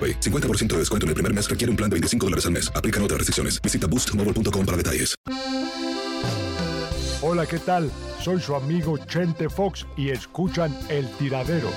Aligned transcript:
AroPay. 0.00 0.20
50% 0.20 0.68
de 0.68 0.78
descuento 0.78 1.04
en 1.04 1.08
el 1.08 1.14
primer 1.14 1.34
mes 1.34 1.50
requiere 1.50 1.70
un 1.70 1.76
plan 1.76 1.90
de 1.90 1.94
25 1.94 2.26
dólares 2.26 2.46
al 2.46 2.52
mes. 2.52 2.72
Aplican 2.74 3.02
otras 3.02 3.18
restricciones. 3.18 3.60
Visita 3.60 3.86
boostmobile.com 3.86 4.64
para 4.64 4.76
detalles. 4.76 5.14
Hola, 7.22 7.44
¿qué 7.44 7.58
tal? 7.58 7.90
Soy 8.22 8.40
su 8.40 8.54
amigo 8.54 8.96
Chente 8.96 9.50
Fox 9.50 9.86
y 9.96 10.08
escuchan 10.08 10.74
El 10.88 11.06
Tiradero. 11.18 11.70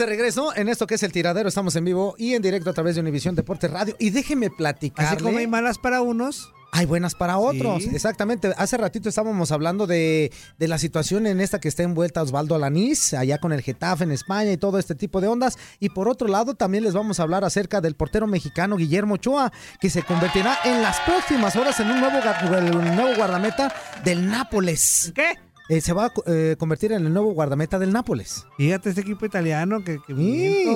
De 0.00 0.06
regreso 0.06 0.54
en 0.56 0.68
esto 0.68 0.86
que 0.86 0.96
es 0.96 1.02
el 1.04 1.12
tiradero. 1.12 1.48
Estamos 1.48 1.76
en 1.76 1.84
vivo 1.84 2.14
y 2.18 2.34
en 2.34 2.42
directo 2.42 2.70
a 2.70 2.72
través 2.72 2.94
de 2.96 3.00
Univisión 3.02 3.34
Deportes 3.36 3.70
Radio. 3.70 3.94
Y 3.98 4.10
déjeme 4.10 4.50
platicar. 4.50 5.06
Así 5.06 5.22
como 5.22 5.38
hay 5.38 5.46
malas 5.46 5.78
para 5.78 6.00
unos. 6.02 6.52
Hay 6.72 6.86
buenas 6.86 7.16
para 7.16 7.36
otros, 7.36 7.82
Sí. 7.82 7.90
exactamente. 7.92 8.52
Hace 8.56 8.76
ratito 8.76 9.08
estábamos 9.08 9.50
hablando 9.50 9.88
de, 9.88 10.30
de 10.56 10.68
la 10.68 10.78
situación 10.78 11.26
en 11.26 11.40
esta 11.40 11.58
que 11.58 11.66
está 11.66 11.82
envuelta 11.82 12.22
Osvaldo 12.22 12.54
Alanís, 12.54 13.12
allá 13.12 13.38
con 13.38 13.52
el 13.52 13.60
Getafe 13.60 14.04
en 14.04 14.12
España 14.12 14.52
y 14.52 14.56
todo 14.56 14.78
este 14.78 14.94
tipo 14.94 15.20
de 15.20 15.26
ondas. 15.26 15.58
Y 15.80 15.88
por 15.88 16.08
otro 16.08 16.28
lado, 16.28 16.54
también 16.54 16.84
les 16.84 16.94
vamos 16.94 17.18
a 17.18 17.24
hablar 17.24 17.42
acerca 17.44 17.80
del 17.80 17.96
portero 17.96 18.28
mexicano 18.28 18.76
Guillermo 18.76 19.14
Ochoa, 19.14 19.52
que 19.80 19.90
se 19.90 20.04
convertirá 20.04 20.58
en 20.64 20.80
las 20.80 21.00
próximas 21.00 21.56
horas 21.56 21.80
en 21.80 21.90
un 21.90 21.98
nuevo, 22.00 22.18
el 22.56 22.94
nuevo 22.94 23.16
guardameta 23.16 23.74
del 24.04 24.28
Nápoles. 24.28 25.12
¿Qué? 25.12 25.38
Eh, 25.70 25.80
se 25.80 25.92
va 25.92 26.06
a 26.06 26.12
eh, 26.26 26.56
convertir 26.58 26.90
en 26.92 27.06
el 27.06 27.12
nuevo 27.14 27.32
guardameta 27.32 27.78
del 27.78 27.92
Nápoles. 27.92 28.44
Fíjate 28.58 28.88
este 28.88 29.02
equipo 29.02 29.24
italiano 29.24 29.84
que, 29.84 30.00
que 30.04 30.14
Sí. 30.16 30.66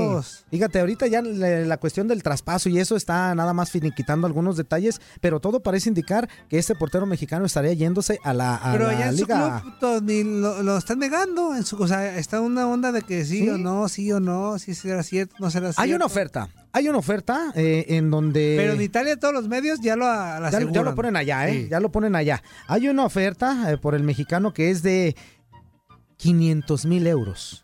Fíjate, 0.50 0.78
ahorita 0.78 1.08
ya 1.08 1.20
la, 1.20 1.48
la 1.62 1.76
cuestión 1.78 2.06
del 2.06 2.22
traspaso 2.22 2.68
y 2.68 2.78
eso 2.78 2.94
está 2.94 3.34
nada 3.34 3.52
más 3.52 3.70
finiquitando 3.72 4.26
algunos 4.28 4.56
detalles, 4.56 5.00
pero 5.20 5.40
todo 5.40 5.60
parece 5.60 5.88
indicar 5.88 6.28
que 6.48 6.58
este 6.58 6.76
portero 6.76 7.06
mexicano 7.06 7.44
estaría 7.44 7.72
yéndose 7.72 8.18
a 8.22 8.32
la, 8.32 8.54
a 8.54 8.72
Pero 8.72 8.86
la 8.86 8.90
allá 8.92 9.08
en 9.08 9.18
su 9.18 9.26
club 9.26 9.78
to- 9.80 10.00
ni 10.00 10.22
lo, 10.22 10.62
lo 10.62 10.78
están 10.78 11.00
negando. 11.00 11.56
En 11.56 11.64
su, 11.64 11.76
o 11.82 11.88
sea, 11.88 12.16
está 12.16 12.40
una 12.40 12.66
onda 12.68 12.92
de 12.92 13.02
que 13.02 13.24
sí, 13.24 13.40
Sí. 13.40 13.48
o 13.48 13.58
no, 13.58 13.88
sí 13.88 14.12
o 14.12 14.20
no, 14.20 14.58
si 14.60 14.74
será 14.74 15.02
cierto, 15.02 15.34
no 15.40 15.50
será 15.50 15.66
cierto. 15.72 15.82
Hay 15.82 15.92
una 15.92 16.04
oferta, 16.06 16.48
hay 16.74 16.88
una 16.88 16.98
oferta 16.98 17.52
eh, 17.54 17.86
en 17.90 18.10
donde... 18.10 18.54
Pero 18.58 18.72
en 18.74 18.82
Italia 18.82 19.16
todos 19.18 19.32
los 19.32 19.48
medios 19.48 19.80
ya 19.80 19.94
lo, 19.96 20.06
a- 20.06 20.40
la 20.40 20.50
ya, 20.50 20.58
ya 20.72 20.82
lo 20.82 20.94
ponen 20.96 21.16
allá, 21.16 21.48
¿eh? 21.48 21.52
Sí. 21.62 21.68
Ya 21.70 21.78
lo 21.80 21.90
ponen 21.90 22.16
allá. 22.16 22.42
Hay 22.66 22.88
una 22.88 23.04
oferta 23.04 23.70
eh, 23.72 23.78
por 23.78 23.94
el 23.94 24.02
mexicano 24.02 24.52
que 24.52 24.70
es 24.70 24.82
de 24.82 25.14
500 26.16 26.84
mil 26.86 27.06
euros. 27.06 27.63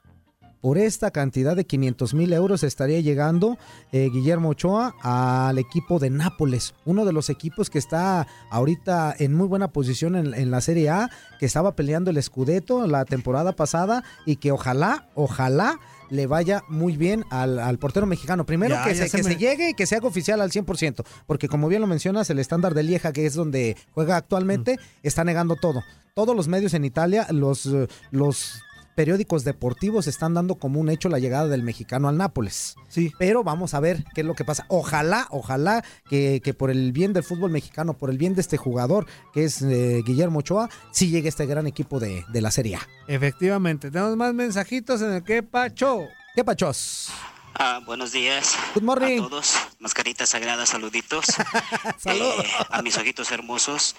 Por 0.61 0.77
esta 0.77 1.11
cantidad 1.11 1.57
de 1.57 1.65
500 1.65 2.13
mil 2.15 2.33
euros 2.35 2.63
estaría 2.65 3.01
llegando 3.01 3.57
eh, 3.93 4.11
Guillermo 4.13 4.51
Ochoa 4.51 4.95
al 5.03 5.59
equipo 5.59 5.99
de 5.99 6.11
Nápoles, 6.11 6.75
uno 6.85 7.05
de 7.07 7.13
los 7.15 7.31
equipos 7.31 7.71
que 7.71 7.79
está 7.79 8.27
ahorita 8.51 9.15
en 9.19 9.35
muy 9.35 9.47
buena 9.49 9.69
posición 9.69 10.17
en, 10.17 10.35
en 10.35 10.51
la 10.51 10.61
Serie 10.61 10.91
A, 10.91 11.09
que 11.39 11.47
estaba 11.47 11.75
peleando 11.75 12.11
el 12.11 12.23
Scudetto 12.23 12.87
la 12.87 13.05
temporada 13.07 13.53
pasada 13.53 14.05
y 14.27 14.37
que 14.37 14.53
ojalá, 14.53 15.09
ojalá 15.15 15.79
le 16.11 16.27
vaya 16.27 16.63
muy 16.69 16.97
bien 16.97 17.25
al, 17.31 17.59
al 17.59 17.79
portero 17.79 18.05
mexicano. 18.05 18.45
Primero 18.45 18.75
Ya, 18.75 18.85
que, 18.85 18.95
ya 18.95 19.05
se, 19.05 19.09
se 19.09 19.17
que 19.19 19.23
me- 19.23 19.33
se 19.33 19.39
llegue 19.39 19.71
y 19.71 19.75
que 19.75 19.87
se 19.87 19.97
haga 19.97 20.09
oficial 20.09 20.41
al 20.41 20.51
100%, 20.51 21.05
porque 21.27 21.49
como 21.49 21.69
bien 21.69 21.81
lo 21.81 21.87
mencionas, 21.87 22.29
el 22.31 22.39
estándar 22.39 22.75
de 22.75 22.83
Lieja, 22.83 23.13
que 23.13 23.25
es 23.25 23.35
donde 23.35 23.77
juega 23.93 24.17
actualmente, 24.17 24.79
está 25.03 25.25
negando 25.25 25.57
todo. 25.57 25.83
Todos 26.15 26.35
los 26.37 26.49
medios 26.49 26.75
en 26.75 26.85
Italia, 26.85 27.27
los, 27.31 27.69
los 28.11 28.61
periódicos 29.01 29.45
deportivos 29.45 30.07
están 30.07 30.35
dando 30.35 30.57
como 30.57 30.79
un 30.79 30.91
hecho 30.91 31.09
la 31.09 31.19
llegada 31.19 31.49
del 31.49 31.63
mexicano 31.63 32.07
al 32.07 32.19
Nápoles. 32.19 32.77
Sí. 32.91 33.11
Pero 33.19 33.43
vamos 33.43 33.73
a 33.73 33.81
ver 33.81 34.05
qué 34.15 34.21
es 34.21 34.27
lo 34.27 34.35
que 34.35 34.45
pasa. 34.45 34.67
Ojalá, 34.69 35.27
ojalá 35.31 35.83
que, 36.11 36.43
que 36.45 36.53
por 36.53 36.71
el 36.71 36.93
bien 36.93 37.15
del 37.15 37.25
fútbol 37.25 37.51
mexicano, 37.51 37.97
por 37.97 38.11
el 38.11 38.19
bien 38.19 38.35
de 38.35 38.43
este 38.43 38.59
jugador, 38.59 39.07
que 39.33 39.45
es 39.45 39.63
eh, 39.63 40.03
Guillermo 40.05 40.41
Ochoa, 40.41 40.69
sí 40.93 41.09
llegue 41.09 41.31
este 41.31 41.47
gran 41.47 41.67
equipo 41.67 41.99
de, 41.99 42.27
de 42.29 42.41
la 42.43 42.51
Serie 42.51 42.77
A. 42.77 42.87
Efectivamente. 43.09 43.91
Tenemos 43.91 44.19
más 44.19 44.35
mensajitos 44.35 45.01
en 45.01 45.15
el 45.15 45.25
que 45.25 45.43
Pacho. 45.43 46.01
¿Qué 46.35 46.45
pachos? 46.45 47.09
Ah, 47.55 47.81
buenos 47.87 48.13
días 48.13 48.55
Good 48.75 48.83
morning. 48.83 49.21
a 49.21 49.29
todos. 49.31 49.55
Mascarita 49.79 50.27
sagrada, 50.27 50.67
saluditos. 50.67 51.25
Saludos. 51.97 52.45
Eh, 52.45 52.67
a 52.69 52.83
mis 52.83 52.99
ojitos 52.99 53.31
hermosos 53.33 53.97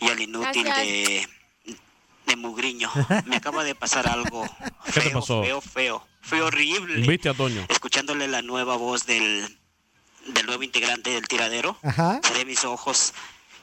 y 0.00 0.08
al 0.08 0.18
inútil 0.18 0.64
de, 0.64 1.28
de 2.30 2.36
Mugriño. 2.36 2.90
Me 3.26 3.36
acaba 3.36 3.64
de 3.64 3.74
pasar 3.74 4.08
algo 4.08 4.44
¿Qué 4.86 4.92
feo, 4.92 5.02
te 5.04 5.10
pasó? 5.10 5.42
feo, 5.42 5.60
feo. 5.60 6.06
Fue 6.22 6.40
horrible. 6.42 7.06
Viste 7.06 7.28
a 7.28 7.34
Toño. 7.34 7.64
Escuchándole 7.68 8.28
la 8.28 8.42
nueva 8.42 8.76
voz 8.76 9.04
del, 9.06 9.58
del 10.28 10.46
nuevo 10.46 10.62
integrante 10.62 11.10
del 11.10 11.26
tiradero. 11.26 11.76
Ajá. 11.82 12.20
Cerré 12.22 12.44
mis 12.44 12.64
ojos 12.64 13.12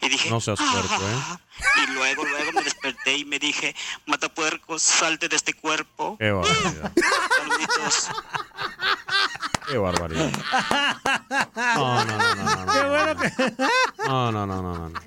y 0.01 0.09
dije... 0.09 0.29
No 0.29 0.41
seas 0.41 0.59
puerco, 0.59 0.95
"Ah". 1.01 1.39
Y 1.87 1.91
luego, 1.91 2.23
luego 2.25 2.51
me 2.53 2.63
desperté 2.63 3.17
y 3.17 3.25
me 3.25 3.39
dije, 3.39 3.75
matapuercos, 4.05 4.81
salte 4.81 5.27
de 5.29 5.35
este 5.35 5.53
cuerpo. 5.53 6.17
Qué 6.19 6.31
barbaridad. 6.31 6.91
Saluditos. 7.37 8.09
Qué 9.69 9.77
barbaridad. 9.77 10.31
No, 11.75 12.05
no, 12.05 12.17
no, 12.17 12.35
no, 12.35 12.65
no. 12.65 12.73
Qué 12.73 12.87
bueno 12.87 13.15
que. 13.21 13.53
No, 14.07 14.31
no, 14.31 14.47
no, 14.47 14.61
no, 14.61 14.89
no. 14.89 14.99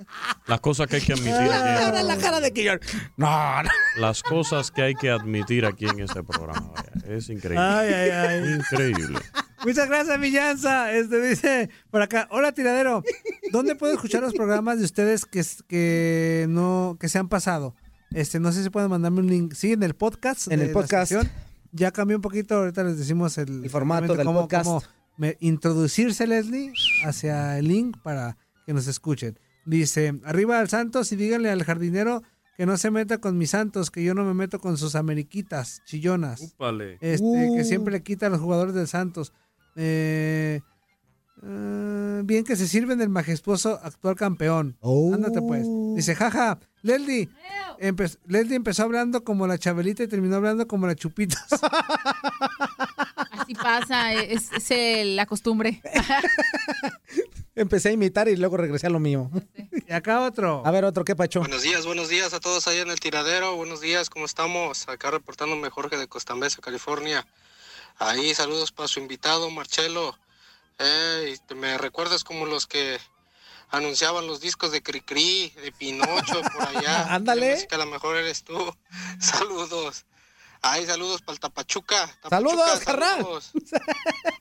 Las 0.46 0.60
cosas 0.60 0.86
que 0.86 0.96
hay 0.96 1.02
que 1.02 1.12
admitir 1.14 1.32
aquí. 1.32 1.50
en 1.50 1.66
este 1.68 1.84
Ahora 1.84 2.02
la 2.02 2.16
cara 2.18 2.40
de 2.40 2.50
Guillermo. 2.50 2.86
No, 3.16 3.62
no. 3.62 3.70
Las 3.96 4.22
cosas 4.22 4.70
que 4.70 4.82
hay 4.82 4.94
que 4.94 5.10
admitir 5.10 5.64
aquí 5.64 5.86
en 5.86 6.00
este 6.00 6.22
programa. 6.22 6.72
vaya, 6.74 7.16
Es 7.16 7.28
increíble. 7.30 7.64
Ay, 7.64 7.92
ay, 7.92 8.10
ay. 8.10 8.52
Increíble. 8.54 9.18
Muchas 9.64 9.88
gracias, 9.88 10.20
Villanza. 10.20 10.92
Este 10.92 11.20
dice 11.20 11.70
por 11.90 12.02
acá, 12.02 12.28
hola 12.30 12.52
tiradero. 12.52 13.02
¿Dónde 13.52 13.74
puedo 13.76 13.92
escuchar 13.92 14.22
los 14.22 14.34
programas 14.34 14.78
de 14.78 14.84
ustedes 14.84 15.24
que, 15.24 15.44
que 15.68 16.46
no 16.48 16.96
que 17.00 17.08
se 17.08 17.18
han 17.18 17.28
pasado? 17.28 17.74
Este, 18.12 18.40
no 18.40 18.52
sé 18.52 18.62
si 18.62 18.70
pueden 18.70 18.90
mandarme 18.90 19.20
un 19.20 19.28
link. 19.28 19.54
Sí, 19.54 19.72
en 19.72 19.82
el 19.82 19.94
podcast. 19.94 20.50
En 20.50 20.58
de 20.60 20.66
el 20.66 20.72
podcast. 20.72 21.12
Ya 21.72 21.90
cambió 21.92 22.16
un 22.16 22.22
poquito, 22.22 22.56
ahorita 22.56 22.82
les 22.84 22.98
decimos 22.98 23.38
el, 23.38 23.68
formato 23.70 24.14
del 24.14 24.26
cómo- 24.26 24.40
podcast. 24.42 24.64
cómo 24.66 24.82
me- 25.16 25.36
introducirse, 25.40 26.26
Leslie, 26.26 26.72
hacia 27.04 27.58
el 27.58 27.68
link 27.68 27.96
para 28.02 28.36
que 28.66 28.72
nos 28.72 28.86
escuchen. 28.86 29.38
Dice, 29.66 30.18
arriba 30.24 30.58
al 30.58 30.68
Santos 30.68 31.12
y 31.12 31.16
díganle 31.16 31.50
al 31.50 31.62
jardinero 31.62 32.22
que 32.56 32.66
no 32.66 32.76
se 32.76 32.90
meta 32.90 33.18
con 33.18 33.38
mis 33.38 33.50
Santos, 33.50 33.90
que 33.90 34.02
yo 34.02 34.14
no 34.14 34.24
me 34.24 34.34
meto 34.34 34.58
con 34.58 34.76
sus 34.76 34.94
ameriquitas 34.94 35.82
chillonas. 35.86 36.40
Úpale. 36.40 36.98
Este, 37.00 37.24
Uh. 37.24 37.56
que 37.56 37.64
siempre 37.64 37.92
le 37.92 38.02
quitan 38.02 38.28
a 38.28 38.30
los 38.36 38.40
jugadores 38.40 38.74
del 38.74 38.86
Santos. 38.88 39.32
Eh, 39.76 40.60
eh, 41.42 42.20
bien 42.24 42.44
que 42.44 42.56
se 42.56 42.66
sirven 42.68 42.98
del 42.98 43.08
majestuoso 43.08 43.78
actual 43.82 44.16
campeón. 44.16 44.76
Ándate 44.82 45.40
pues. 45.42 45.66
Dice, 45.96 46.14
jaja, 46.14 46.58
Leslie. 46.82 47.28
empe- 47.78 48.18
Leslie 48.26 48.56
empezó 48.56 48.82
hablando 48.84 49.24
como 49.24 49.46
la 49.46 49.58
Chabelita 49.58 50.02
y 50.02 50.08
terminó 50.08 50.36
hablando 50.36 50.66
como 50.66 50.86
la 50.86 50.94
Chupitas. 50.94 51.46
Así 53.30 53.54
pasa, 53.54 54.12
es, 54.14 54.50
es 54.52 54.70
el- 54.70 55.16
la 55.16 55.26
costumbre. 55.26 55.82
Empecé 57.56 57.90
a 57.90 57.92
imitar 57.92 58.28
y 58.28 58.36
luego 58.36 58.56
regresé 58.56 58.86
a 58.86 58.90
lo 58.90 59.00
mío. 59.00 59.30
Y 59.86 59.92
acá 59.92 60.20
otro. 60.20 60.62
A 60.64 60.70
ver, 60.70 60.84
otro, 60.84 61.04
¿qué 61.04 61.14
pacho? 61.16 61.40
Buenos 61.40 61.62
días, 61.62 61.84
buenos 61.84 62.08
días 62.08 62.32
a 62.32 62.40
todos 62.40 62.66
allá 62.68 62.82
en 62.82 62.90
el 62.90 63.00
tiradero. 63.00 63.56
Buenos 63.56 63.80
días, 63.80 64.08
¿cómo 64.08 64.24
estamos? 64.24 64.88
Acá 64.88 65.10
reportándome 65.10 65.68
Jorge 65.68 65.96
de 65.98 66.06
Costamesa, 66.06 66.62
California. 66.62 67.26
Ahí 67.98 68.32
saludos 68.34 68.72
para 68.72 68.88
su 68.88 69.00
invitado, 69.00 69.50
Marcelo. 69.50 70.16
Eh, 70.80 71.34
y 71.34 71.38
te- 71.46 71.54
me 71.54 71.76
recuerdas 71.78 72.24
como 72.24 72.46
los 72.46 72.66
que 72.66 72.98
anunciaban 73.70 74.26
los 74.26 74.40
discos 74.40 74.72
de 74.72 74.82
Cricri, 74.82 75.50
de 75.62 75.72
Pinocho, 75.72 76.40
por 76.40 76.62
allá. 76.68 77.14
Ándale. 77.14 77.66
Que 77.68 77.74
a 77.74 77.78
lo 77.78 77.86
mejor 77.86 78.16
eres 78.16 78.42
tú. 78.44 78.74
Saludos. 79.20 80.06
Ay, 80.62 80.84
saludos 80.84 81.22
para 81.22 81.34
el 81.34 81.40
Tapachuca. 81.40 82.06
Saludos, 82.28 82.56
Tapachuca, 82.58 82.84
carnal. 82.84 83.16
saludos. 83.20 83.50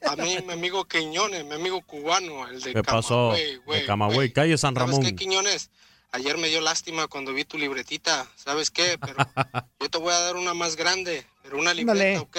A 0.05 0.15
mí, 0.17 0.37
mi 0.45 0.51
amigo 0.51 0.83
Quiñones, 0.85 1.45
mi 1.45 1.53
amigo 1.55 1.81
cubano, 1.81 2.45
el 2.49 2.59
de 2.61 2.73
¿Qué 2.73 2.83
pasó? 2.83 3.29
Camagüey, 3.29 3.55
güey, 3.57 3.79
De 3.81 3.85
Camagüey, 3.85 4.33
calle 4.33 4.57
San 4.57 4.73
¿Sabes 4.75 4.89
Ramón. 4.95 5.05
qué, 5.05 5.15
Quiñones? 5.15 5.69
Ayer 6.11 6.37
me 6.37 6.49
dio 6.49 6.59
lástima 6.59 7.07
cuando 7.07 7.33
vi 7.33 7.45
tu 7.45 7.57
libretita. 7.57 8.27
¿Sabes 8.35 8.69
qué? 8.69 8.97
Pero 8.99 9.15
yo 9.79 9.89
te 9.89 9.97
voy 9.97 10.11
a 10.11 10.19
dar 10.19 10.35
una 10.35 10.53
más 10.53 10.75
grande, 10.75 11.25
pero 11.41 11.57
una 11.57 11.73
libreta, 11.73 12.19
¿ok? 12.21 12.37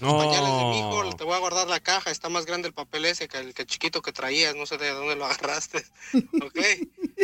Los 0.00 0.14
pañales 0.14 0.56
de 0.56 0.64
mi 0.64 0.78
hijo, 0.78 1.16
te 1.16 1.24
voy 1.24 1.34
a 1.34 1.38
guardar 1.38 1.68
la 1.68 1.80
caja. 1.80 2.10
Está 2.10 2.28
más 2.28 2.46
grande 2.46 2.68
el 2.68 2.74
papel 2.74 3.04
ese 3.04 3.28
que 3.28 3.38
el 3.38 3.54
que 3.54 3.66
chiquito 3.66 4.02
que 4.02 4.12
traías. 4.12 4.54
No 4.54 4.66
sé 4.66 4.78
de 4.78 4.90
dónde 4.90 5.16
lo 5.16 5.24
agarraste. 5.26 5.84
¿Ok? 6.42 6.58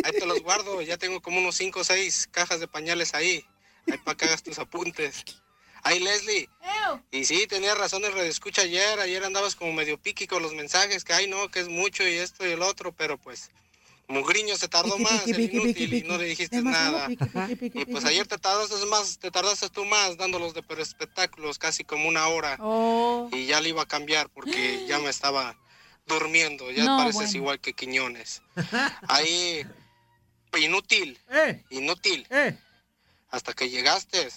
Ahí 0.03 0.11
te 0.11 0.25
los 0.25 0.41
guardo. 0.41 0.81
Ya 0.81 0.97
tengo 0.97 1.21
como 1.21 1.39
unos 1.39 1.55
5 1.55 1.79
o 1.79 1.83
6 1.83 2.29
cajas 2.31 2.59
de 2.59 2.67
pañales 2.67 3.13
ahí. 3.13 3.45
Ahí 3.91 3.97
para 3.99 4.17
que 4.17 4.25
hagas 4.25 4.43
tus 4.43 4.59
apuntes. 4.59 5.23
Ay, 5.83 5.99
Leslie. 5.99 6.49
Y 7.11 7.25
sí, 7.25 7.47
tenías 7.47 7.77
razón 7.77 8.03
el 8.05 8.13
redescucha 8.13 8.63
ayer. 8.63 8.99
Ayer 8.99 9.23
andabas 9.23 9.55
como 9.55 9.71
medio 9.73 9.99
piqui 9.99 10.27
con 10.27 10.41
los 10.41 10.53
mensajes, 10.53 11.03
que 11.03 11.13
ay 11.13 11.27
no, 11.27 11.49
que 11.49 11.59
es 11.59 11.67
mucho 11.67 12.07
y 12.07 12.15
esto 12.15 12.45
y 12.45 12.51
el 12.51 12.61
otro, 12.61 12.91
pero 12.91 13.17
pues 13.17 13.51
Mugriño 14.07 14.55
se 14.55 14.67
tardó 14.67 14.97
más, 14.99 15.25
el 15.27 15.39
inútil, 15.39 15.93
y 15.93 16.03
no 16.03 16.17
le 16.17 16.25
dijiste 16.25 16.61
nada. 16.61 17.07
Y 17.09 17.85
pues 17.85 18.05
ayer 18.05 18.27
te 18.27 18.37
tardaste 18.37 18.85
más, 18.85 19.17
te 19.17 19.31
tardaste 19.31 19.69
tú 19.69 19.83
más 19.85 20.17
dándolos 20.17 20.53
de 20.53 20.63
espectáculos, 20.77 21.57
casi 21.57 21.83
como 21.83 22.07
una 22.07 22.27
hora. 22.27 22.57
Oh. 22.59 23.29
Y 23.31 23.45
ya 23.45 23.61
le 23.61 23.69
iba 23.69 23.81
a 23.81 23.87
cambiar 23.87 24.29
porque 24.29 24.85
ya 24.87 24.99
me 24.99 25.09
estaba 25.09 25.57
durmiendo. 26.05 26.69
Ya 26.71 26.83
No, 26.83 26.97
pareces 26.97 27.15
bueno. 27.15 27.37
igual 27.37 27.59
que 27.59 27.73
Quiñones. 27.73 28.43
Ahí, 29.07 29.65
inútil, 30.57 31.19
inútil. 31.69 32.27
Hasta 33.29 33.53
que 33.53 33.69
llegaste. 33.69 34.29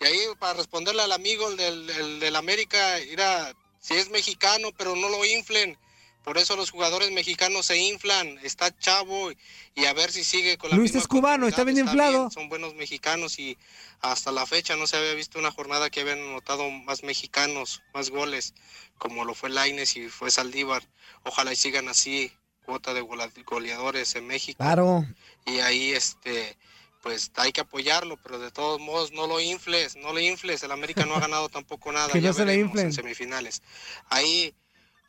Y 0.00 0.04
ahí 0.04 0.18
para 0.38 0.54
responderle 0.54 1.02
al 1.02 1.12
amigo 1.12 1.48
el 1.48 1.56
del, 1.56 1.90
el 1.90 2.20
del 2.20 2.36
América, 2.36 2.98
era 2.98 3.54
si 3.80 3.94
es 3.94 4.10
mexicano, 4.10 4.70
pero 4.76 4.94
no 4.96 5.08
lo 5.08 5.24
inflen. 5.24 5.78
Por 6.24 6.38
eso 6.38 6.56
los 6.56 6.70
jugadores 6.70 7.12
mexicanos 7.12 7.66
se 7.66 7.76
inflan. 7.76 8.38
Está 8.42 8.74
chavo 8.76 9.30
y, 9.74 9.84
a 9.84 9.92
ver 9.92 10.10
si 10.10 10.24
sigue 10.24 10.56
con 10.56 10.70
la 10.70 10.76
Luis 10.76 10.92
misma 10.92 11.02
es 11.02 11.06
cubano, 11.06 11.46
está 11.46 11.64
bien 11.64 11.78
inflado. 11.78 12.30
son 12.30 12.48
buenos 12.48 12.74
mexicanos 12.74 13.38
y 13.38 13.58
hasta 14.00 14.32
la 14.32 14.46
fecha 14.46 14.74
no 14.74 14.86
se 14.86 14.96
había 14.96 15.12
visto 15.12 15.38
una 15.38 15.52
jornada 15.52 15.90
que 15.90 16.00
habían 16.00 16.20
anotado 16.20 16.70
más 16.70 17.02
mexicanos, 17.02 17.82
más 17.92 18.08
goles, 18.08 18.54
como 18.96 19.26
lo 19.26 19.34
fue 19.34 19.50
Laines 19.50 19.96
y 19.96 20.08
fue 20.08 20.30
Saldívar. 20.30 20.88
Ojalá 21.24 21.52
y 21.52 21.56
sigan 21.56 21.88
así, 21.88 22.32
cuota 22.64 22.94
de 22.94 23.02
goleadores 23.02 24.14
en 24.14 24.26
México. 24.26 24.56
Claro. 24.64 25.04
Y 25.44 25.58
ahí 25.58 25.92
este 25.92 26.56
pues 27.02 27.30
hay 27.36 27.52
que 27.52 27.60
apoyarlo, 27.60 28.16
pero 28.22 28.38
de 28.38 28.50
todos 28.50 28.80
modos 28.80 29.12
no 29.12 29.26
lo 29.26 29.38
infles, 29.38 29.94
no 29.94 30.14
lo 30.14 30.20
infles, 30.20 30.62
el 30.62 30.72
América 30.72 31.04
no 31.04 31.16
ha 31.16 31.20
ganado 31.28 31.50
tampoco 31.50 31.92
nada, 31.92 32.08
Que 32.08 32.18
no 32.18 32.24
ya 32.24 32.32
se 32.32 32.46
le 32.46 32.54
inflen. 32.54 32.86
en 32.86 32.92
semifinales. 32.94 33.62
Ahí 34.08 34.54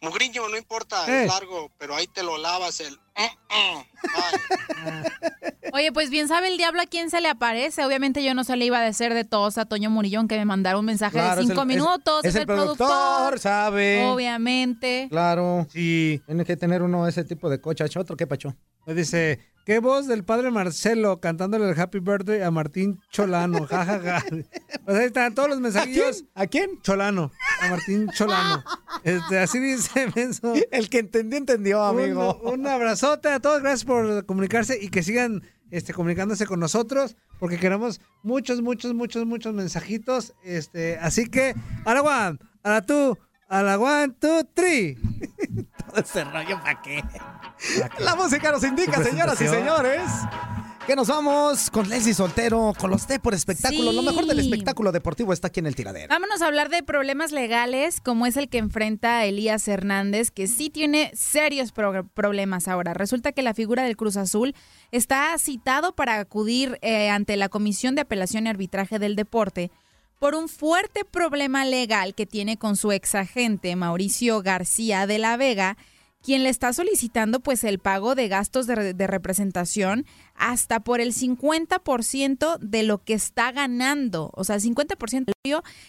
Mugriño, 0.01 0.47
no 0.49 0.57
importa, 0.57 1.05
Eh. 1.07 1.23
es 1.23 1.27
largo, 1.27 1.71
pero 1.77 1.95
ahí 1.95 2.07
te 2.07 2.23
lo 2.23 2.37
lavas 2.37 2.79
el 2.79 2.99
Oye, 5.73 5.91
pues 5.91 6.09
bien 6.09 6.27
sabe 6.27 6.47
el 6.47 6.57
diablo 6.57 6.81
a 6.81 6.85
quién 6.85 7.09
se 7.09 7.19
le 7.21 7.27
aparece. 7.27 7.83
Obviamente 7.83 8.23
yo 8.23 8.33
no 8.33 8.43
se 8.43 8.55
le 8.55 8.65
iba 8.65 8.79
a 8.79 8.81
decir 8.81 9.13
de 9.13 9.25
todos 9.25 9.57
a 9.57 9.65
Toño 9.65 9.89
Murillón 9.89 10.27
que 10.27 10.37
me 10.37 10.45
mandara 10.45 10.77
un 10.77 10.85
mensaje 10.85 11.13
Claro, 11.13 11.35
de 11.35 11.41
es 11.41 11.47
cinco 11.47 11.61
es- 11.61 11.67
minutos. 11.67 12.23
es 12.23 12.35
el 12.35 12.45
productor, 12.45 13.39
sabe. 13.39 14.05
Obviamente. 14.05 15.07
Claro. 15.09 15.67
Sí. 15.71 16.21
Tiene 16.25 16.45
que 16.45 16.55
tener 16.55 16.81
uno 16.81 17.07
ese 17.07 17.23
tipo 17.25 17.49
de 17.49 17.59
cochacho. 17.59 17.99
¿Otro 17.99 18.15
qué 18.15 18.25
pacho? 18.25 18.55
Me 18.85 18.93
dice, 18.93 19.39
qué 19.65 19.79
voz 19.79 20.05
del 20.07 20.23
padre 20.23 20.51
Marcelo 20.51 21.19
cantándole 21.19 21.67
el 21.69 21.79
Happy 21.79 21.99
Birthday 21.99 22.41
a 22.43 22.51
Martín 22.51 23.01
Cholano, 23.11 23.65
jajaja. 23.65 24.23
Pues 24.85 24.97
ahí 24.97 25.05
están 25.07 25.33
todos 25.33 25.49
los 25.49 25.59
mensajillos. 25.59 26.23
¿A 26.35 26.45
quién? 26.45 26.79
Cholano, 26.83 27.31
a 27.61 27.67
Martín 27.69 28.07
Cholano. 28.13 28.63
Este, 29.03 29.37
así 29.37 29.59
dice 29.59 30.07
Menso. 30.15 30.53
El 30.71 30.89
que 30.89 30.97
entendió, 30.99 31.37
entendió, 31.37 31.83
amigo. 31.83 32.39
Un, 32.43 32.61
un 32.61 32.67
abrazote 33.05 33.29
a 33.29 33.39
todos, 33.39 33.61
gracias 33.61 33.85
por 33.85 34.25
comunicarse 34.25 34.79
y 34.81 34.89
que 34.89 35.03
sigan 35.03 35.43
este, 35.71 35.93
comunicándose 35.93 36.45
con 36.45 36.59
nosotros, 36.59 37.15
porque 37.39 37.57
queremos 37.57 38.01
muchos, 38.23 38.61
muchos, 38.61 38.93
muchos, 38.93 39.25
muchos 39.25 39.53
mensajitos. 39.53 40.33
Este, 40.43 40.97
así 40.99 41.27
que, 41.27 41.55
a 41.85 41.93
la 41.93 42.01
one, 42.01 42.39
a 42.63 42.69
la 42.69 42.81
two, 42.81 43.17
a 43.47 43.61
la 43.61 43.77
one, 43.77 44.13
two, 44.19 44.43
three. 44.53 44.95
Todo 45.87 46.01
ese 46.01 46.23
rollo, 46.23 46.59
¿para 46.61 46.81
qué? 46.81 47.03
La 47.99 48.15
música 48.15 48.51
nos 48.51 48.63
indica, 48.63 49.03
señoras 49.03 49.39
y 49.41 49.47
señores, 49.47 50.09
que 50.87 50.95
nos 50.95 51.07
vamos 51.07 51.71
con 51.71 51.89
Leslie 51.89 52.13
Soltero, 52.13 52.73
con 52.77 52.91
los 52.91 53.07
T 53.07 53.19
por 53.19 53.33
espectáculo. 53.33 53.89
Sí. 53.89 53.95
Lo 53.95 54.03
mejor 54.03 54.25
del 54.27 54.39
espectáculo 54.39 54.91
deportivo 54.91 55.33
está 55.33 55.47
aquí 55.47 55.59
en 55.59 55.65
el 55.65 55.75
tiradero. 55.75 56.07
Vámonos 56.09 56.43
a 56.43 56.47
hablar 56.47 56.69
de 56.69 56.83
problemas 56.83 57.31
legales, 57.31 57.99
como 58.01 58.27
es 58.27 58.37
el 58.37 58.49
que 58.49 58.59
enfrenta 58.59 59.25
Elías 59.25 59.67
Hernández, 59.67 60.29
que 60.29 60.45
sí 60.45 60.69
tiene 60.69 61.11
serios 61.15 61.71
pro- 61.71 62.07
problemas 62.13 62.67
ahora. 62.67 62.93
Resulta 62.93 63.31
que 63.31 63.41
la 63.41 63.55
figura 63.55 63.81
del 63.83 63.97
Cruz 63.97 64.15
Azul 64.15 64.53
está 64.91 65.35
citado 65.39 65.95
para 65.95 66.19
acudir 66.19 66.77
eh, 66.83 67.09
ante 67.09 67.35
la 67.35 67.49
Comisión 67.49 67.95
de 67.95 68.01
Apelación 68.01 68.45
y 68.45 68.49
Arbitraje 68.49 68.99
del 68.99 69.15
Deporte 69.15 69.71
por 70.19 70.35
un 70.35 70.47
fuerte 70.47 71.03
problema 71.03 71.65
legal 71.65 72.13
que 72.13 72.27
tiene 72.27 72.57
con 72.57 72.75
su 72.77 72.91
exagente 72.91 73.75
Mauricio 73.75 74.41
García 74.43 75.07
de 75.07 75.17
la 75.17 75.35
Vega, 75.35 75.77
quien 76.25 76.43
le 76.43 76.49
está 76.49 76.73
solicitando 76.73 77.39
pues 77.39 77.63
el 77.63 77.77
pago 77.77 78.15
de 78.15 78.27
gastos 78.27 78.65
de, 78.65 78.95
de 78.95 79.07
representación 79.07 80.07
hasta 80.33 80.79
por 80.79 80.99
el 80.99 81.13
50% 81.13 82.57
de 82.59 82.83
lo 82.83 83.03
que 83.03 83.13
está 83.13 83.51
ganando, 83.51 84.31
o 84.33 84.43
sea, 84.43 84.55
el 84.55 84.61
50% 84.63 85.31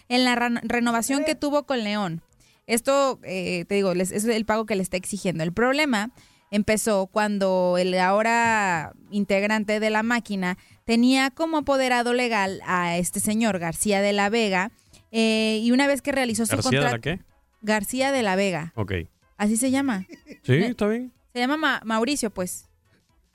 en 0.09 0.25
la 0.25 0.35
renovación 0.63 1.25
que 1.25 1.35
tuvo 1.35 1.65
con 1.65 1.83
León. 1.83 2.21
Esto, 2.67 3.19
eh, 3.23 3.65
te 3.67 3.77
digo, 3.77 3.93
es 3.93 4.13
el 4.13 4.45
pago 4.45 4.67
que 4.67 4.77
le 4.77 4.83
está 4.83 4.99
exigiendo. 4.99 5.43
El 5.43 5.53
problema 5.53 6.11
empezó 6.51 7.07
cuando 7.07 7.77
el 7.79 7.99
ahora 7.99 8.93
integrante 9.11 9.81
de 9.81 9.89
la 9.91 10.03
máquina 10.03 10.59
tenía 10.85 11.31
como 11.31 11.59
apoderado 11.59 12.13
legal 12.13 12.61
a 12.67 12.99
este 12.99 13.21
señor 13.21 13.59
García 13.59 14.03
de 14.03 14.13
la 14.13 14.29
Vega 14.29 14.71
eh, 15.13 15.61
y 15.63 15.71
una 15.71 15.87
vez 15.87 16.03
que 16.03 16.13
realizó 16.13 16.45
su 16.45 16.57
¿García 16.57 16.79
de 16.79 16.85
la 16.85 16.91
contrato... 16.91 17.25
qué? 17.25 17.37
García 17.63 18.13
de 18.13 18.23
la 18.23 18.37
Vega. 18.37 18.73
Ok. 18.77 18.93
Así 19.37 19.57
se 19.57 19.71
llama. 19.71 20.07
Sí, 20.43 20.55
está 20.55 20.87
bien. 20.89 21.13
Se 21.33 21.41
llama 21.41 21.57
Ma- 21.57 21.83
Mauricio, 21.85 22.31
pues. 22.31 22.69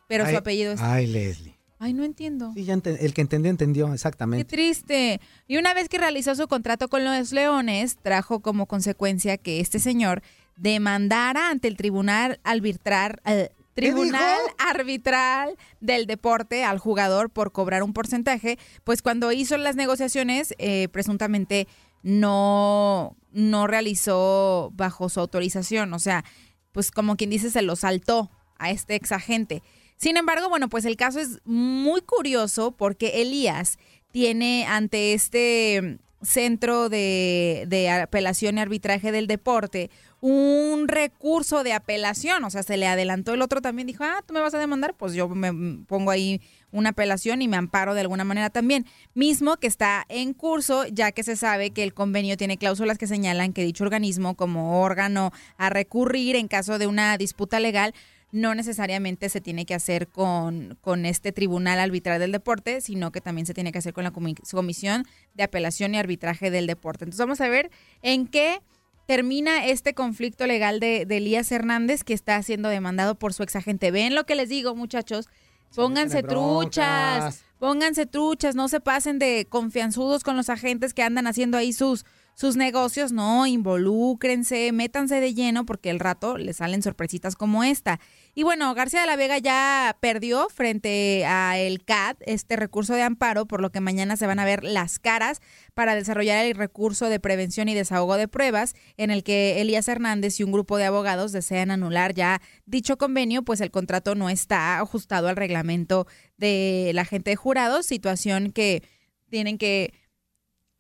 Pero 0.08 0.26
Ay, 0.26 0.32
su 0.32 0.38
apellido 0.38 0.74
es. 0.74 0.82
Ay, 0.82 1.08
Leslie. 1.08 1.58
Ay, 1.80 1.94
no 1.94 2.04
entiendo. 2.04 2.52
Sí, 2.54 2.64
ya 2.66 2.74
el 2.74 3.14
que 3.14 3.22
entendió, 3.22 3.50
entendió, 3.50 3.88
Qué 3.88 3.94
exactamente. 3.94 4.46
triste. 4.46 5.20
Y 5.48 5.58
una 5.58 5.74
vez 5.74 5.90
que 5.90 5.98
realizó 5.98 6.36
su 6.36 6.48
contrato 6.48 6.90
con 6.90 7.04
los 7.04 7.32
Leones, 7.32 7.98
trajo 8.02 8.40
como 8.42 8.68
consecuencia 8.68 9.38
que 9.38 9.60
este 9.60 9.80
señor 9.80 10.22
demandara 10.58 11.50
ante 11.50 11.68
el 11.68 11.78
tribunal 11.78 12.40
arbitrar. 12.44 13.22
eh, 13.26 13.50
Tribunal 13.74 14.38
Arbitral 14.58 15.56
del 15.80 16.06
Deporte 16.06 16.66
al 16.66 16.78
jugador 16.78 17.30
por 17.30 17.54
cobrar 17.54 17.84
un 17.84 17.94
porcentaje, 17.94 18.60
pues 18.84 19.02
cuando 19.02 19.32
hizo 19.32 19.56
las 19.58 19.78
negociaciones, 19.78 20.54
eh, 20.58 20.90
presuntamente 20.92 21.70
no, 22.04 23.16
no 23.32 23.68
realizó 23.68 24.72
bajo 24.76 25.10
su 25.10 25.20
autorización. 25.20 25.94
O 25.94 26.00
sea, 26.00 26.24
pues 26.72 26.92
como 26.92 27.16
quien 27.16 27.30
dice, 27.30 27.50
se 27.50 27.62
lo 27.62 27.76
saltó 27.76 28.32
a 28.58 28.72
este 28.72 28.96
exagente. 28.96 29.64
Sin 29.98 30.18
embargo, 30.18 30.50
bueno, 30.50 30.70
pues 30.70 30.86
el 30.86 30.96
caso 30.96 31.20
es 31.20 31.40
muy 31.46 32.02
curioso 32.02 32.72
porque 32.72 33.22
Elías 33.22 33.78
tiene 34.12 34.66
ante 34.66 35.14
este 35.14 36.00
centro 36.22 36.90
de, 36.90 37.66
de 37.68 37.90
apelación 37.90 38.58
y 38.58 38.62
arbitraje 38.62 39.12
del 39.12 39.28
deporte 39.28 39.90
un 40.22 40.88
recurso 40.88 41.64
de 41.64 41.74
apelación, 41.74 42.44
o 42.44 42.50
sea, 42.52 42.62
se 42.62 42.78
le 42.78 42.86
adelantó 42.86 43.34
el 43.34 43.42
otro 43.42 43.60
también, 43.60 43.88
dijo, 43.88 44.04
ah, 44.04 44.24
tú 44.26 44.36
me 44.36 44.40
vas 44.40 44.54
a 44.54 44.60
demandar, 44.60 44.94
pues 44.94 45.14
yo 45.14 45.28
me 45.28 45.84
pongo 45.88 46.12
ahí 46.12 46.40
una 46.72 46.90
apelación 46.90 47.42
y 47.42 47.48
me 47.48 47.58
amparo 47.58 47.94
de 47.94 48.02
alguna 48.02 48.24
manera 48.24 48.50
también. 48.50 48.86
Mismo 49.14 49.58
que 49.58 49.68
está 49.68 50.06
en 50.10 50.34
curso, 50.34 50.86
ya 50.88 51.12
que 51.12 51.24
se 51.24 51.36
sabe 51.36 51.72
que 51.72 51.84
el 51.84 51.94
convenio 51.94 52.38
tiene 52.38 52.58
cláusulas 52.58 52.98
que 52.98 53.08
señalan 53.08 53.54
que 53.54 53.64
dicho 53.64 53.84
organismo 53.84 54.36
como 54.36 54.82
órgano 54.82 55.32
a 55.58 55.70
recurrir 55.70 56.36
en 56.36 56.48
caso 56.48 56.80
de 56.80 56.88
una 56.88 57.18
disputa 57.18 57.60
legal 57.60 57.94
no 58.32 58.56
necesariamente 58.56 59.30
se 59.30 59.42
tiene 59.42 59.66
que 59.66 59.74
hacer 59.74 60.08
con, 60.08 60.78
con 60.82 61.06
este 61.06 61.32
tribunal 61.32 61.80
arbitral 61.80 62.20
del 62.20 62.32
deporte, 62.32 62.82
sino 62.82 63.12
que 63.12 63.22
también 63.22 63.46
se 63.46 63.54
tiene 63.54 63.72
que 63.72 63.80
hacer 63.80 63.94
con 63.94 64.06
la 64.06 64.12
comisión 64.12 65.06
de 65.34 65.44
apelación 65.44 65.94
y 65.94 65.98
arbitraje 65.98 66.50
del 66.50 66.68
deporte. 66.68 67.04
Entonces 67.04 67.20
vamos 67.26 67.42
a 67.42 67.50
ver 67.50 67.70
en 68.02 68.28
qué 68.28 68.62
termina 69.06 69.66
este 69.66 69.94
conflicto 69.94 70.48
legal 70.48 70.80
de, 70.80 71.02
Elías 71.02 71.52
Hernández 71.52 72.04
que 72.04 72.14
está 72.14 72.42
siendo 72.44 72.70
demandado 72.70 73.16
por 73.16 73.34
su 73.34 73.44
exagente. 73.44 73.92
Ven 73.92 74.16
lo 74.16 74.26
que 74.26 74.36
les 74.36 74.48
digo, 74.48 74.76
muchachos. 74.76 75.28
Pónganse 75.76 76.24
truchas, 76.24 77.44
pónganse 77.60 78.06
truchas, 78.06 78.56
no 78.56 78.68
se 78.68 78.80
pasen 78.82 79.20
de 79.20 79.48
confianzudos 79.50 80.24
con 80.24 80.36
los 80.36 80.50
agentes 80.50 80.94
que 80.94 81.04
andan 81.04 81.28
haciendo 81.28 81.58
ahí 81.58 81.74
sus, 81.74 82.06
sus 82.36 82.56
negocios, 82.56 83.12
no, 83.12 83.48
involúcrense, 83.48 84.72
métanse 84.72 85.20
de 85.20 85.34
lleno 85.34 85.66
porque 85.66 85.90
el 85.90 86.00
rato 86.00 86.38
les 86.38 86.58
salen 86.58 86.82
sorpresitas 86.82 87.36
como 87.36 87.64
esta. 87.64 88.00
Y 88.34 88.44
bueno, 88.44 88.74
García 88.74 89.02
de 89.02 89.08
la 89.08 89.18
Vega 89.18 89.38
ya 89.40 89.98
perdió 90.00 90.48
frente 90.50 91.26
a 91.26 91.60
el 91.60 91.84
CAD 91.84 92.16
este 92.26 92.56
recurso 92.56 92.94
de 92.94 93.02
amparo, 93.02 93.46
por 93.46 93.62
lo 93.62 93.72
que 93.72 93.82
mañana 93.82 94.16
se 94.16 94.26
van 94.26 94.40
a 94.40 94.46
ver 94.46 94.64
las 94.64 95.00
caras 95.00 95.42
para 95.74 95.96
desarrollar 95.96 96.46
el 96.46 96.56
recurso 96.56 97.10
de 97.10 97.20
prevención 97.20 97.68
y 97.68 97.74
desahogo 97.74 98.16
de 98.16 98.30
pruebas, 98.30 98.74
en 98.96 99.12
el 99.12 99.24
que 99.24 99.60
Elías 99.60 99.90
Hernández 99.90 100.40
y 100.40 100.44
un 100.44 100.54
grupo 100.54 100.78
de 100.78 100.86
abogados 100.86 101.34
desean 101.34 101.72
anular 101.72 102.14
ya 102.14 102.42
dicho 102.66 102.98
convenio, 102.98 103.44
pues 103.44 103.60
el 103.60 103.70
contrato 103.72 104.16
no 104.16 104.30
está 104.30 104.80
ajustado 104.80 105.28
al 105.28 105.36
reglamento 105.36 106.08
de 106.38 106.92
la 106.94 107.04
gente 107.04 107.32
de 107.32 107.36
jurados, 107.36 107.86
situación 107.86 108.52
que 108.52 108.84
tienen 109.30 109.58
que 109.58 109.94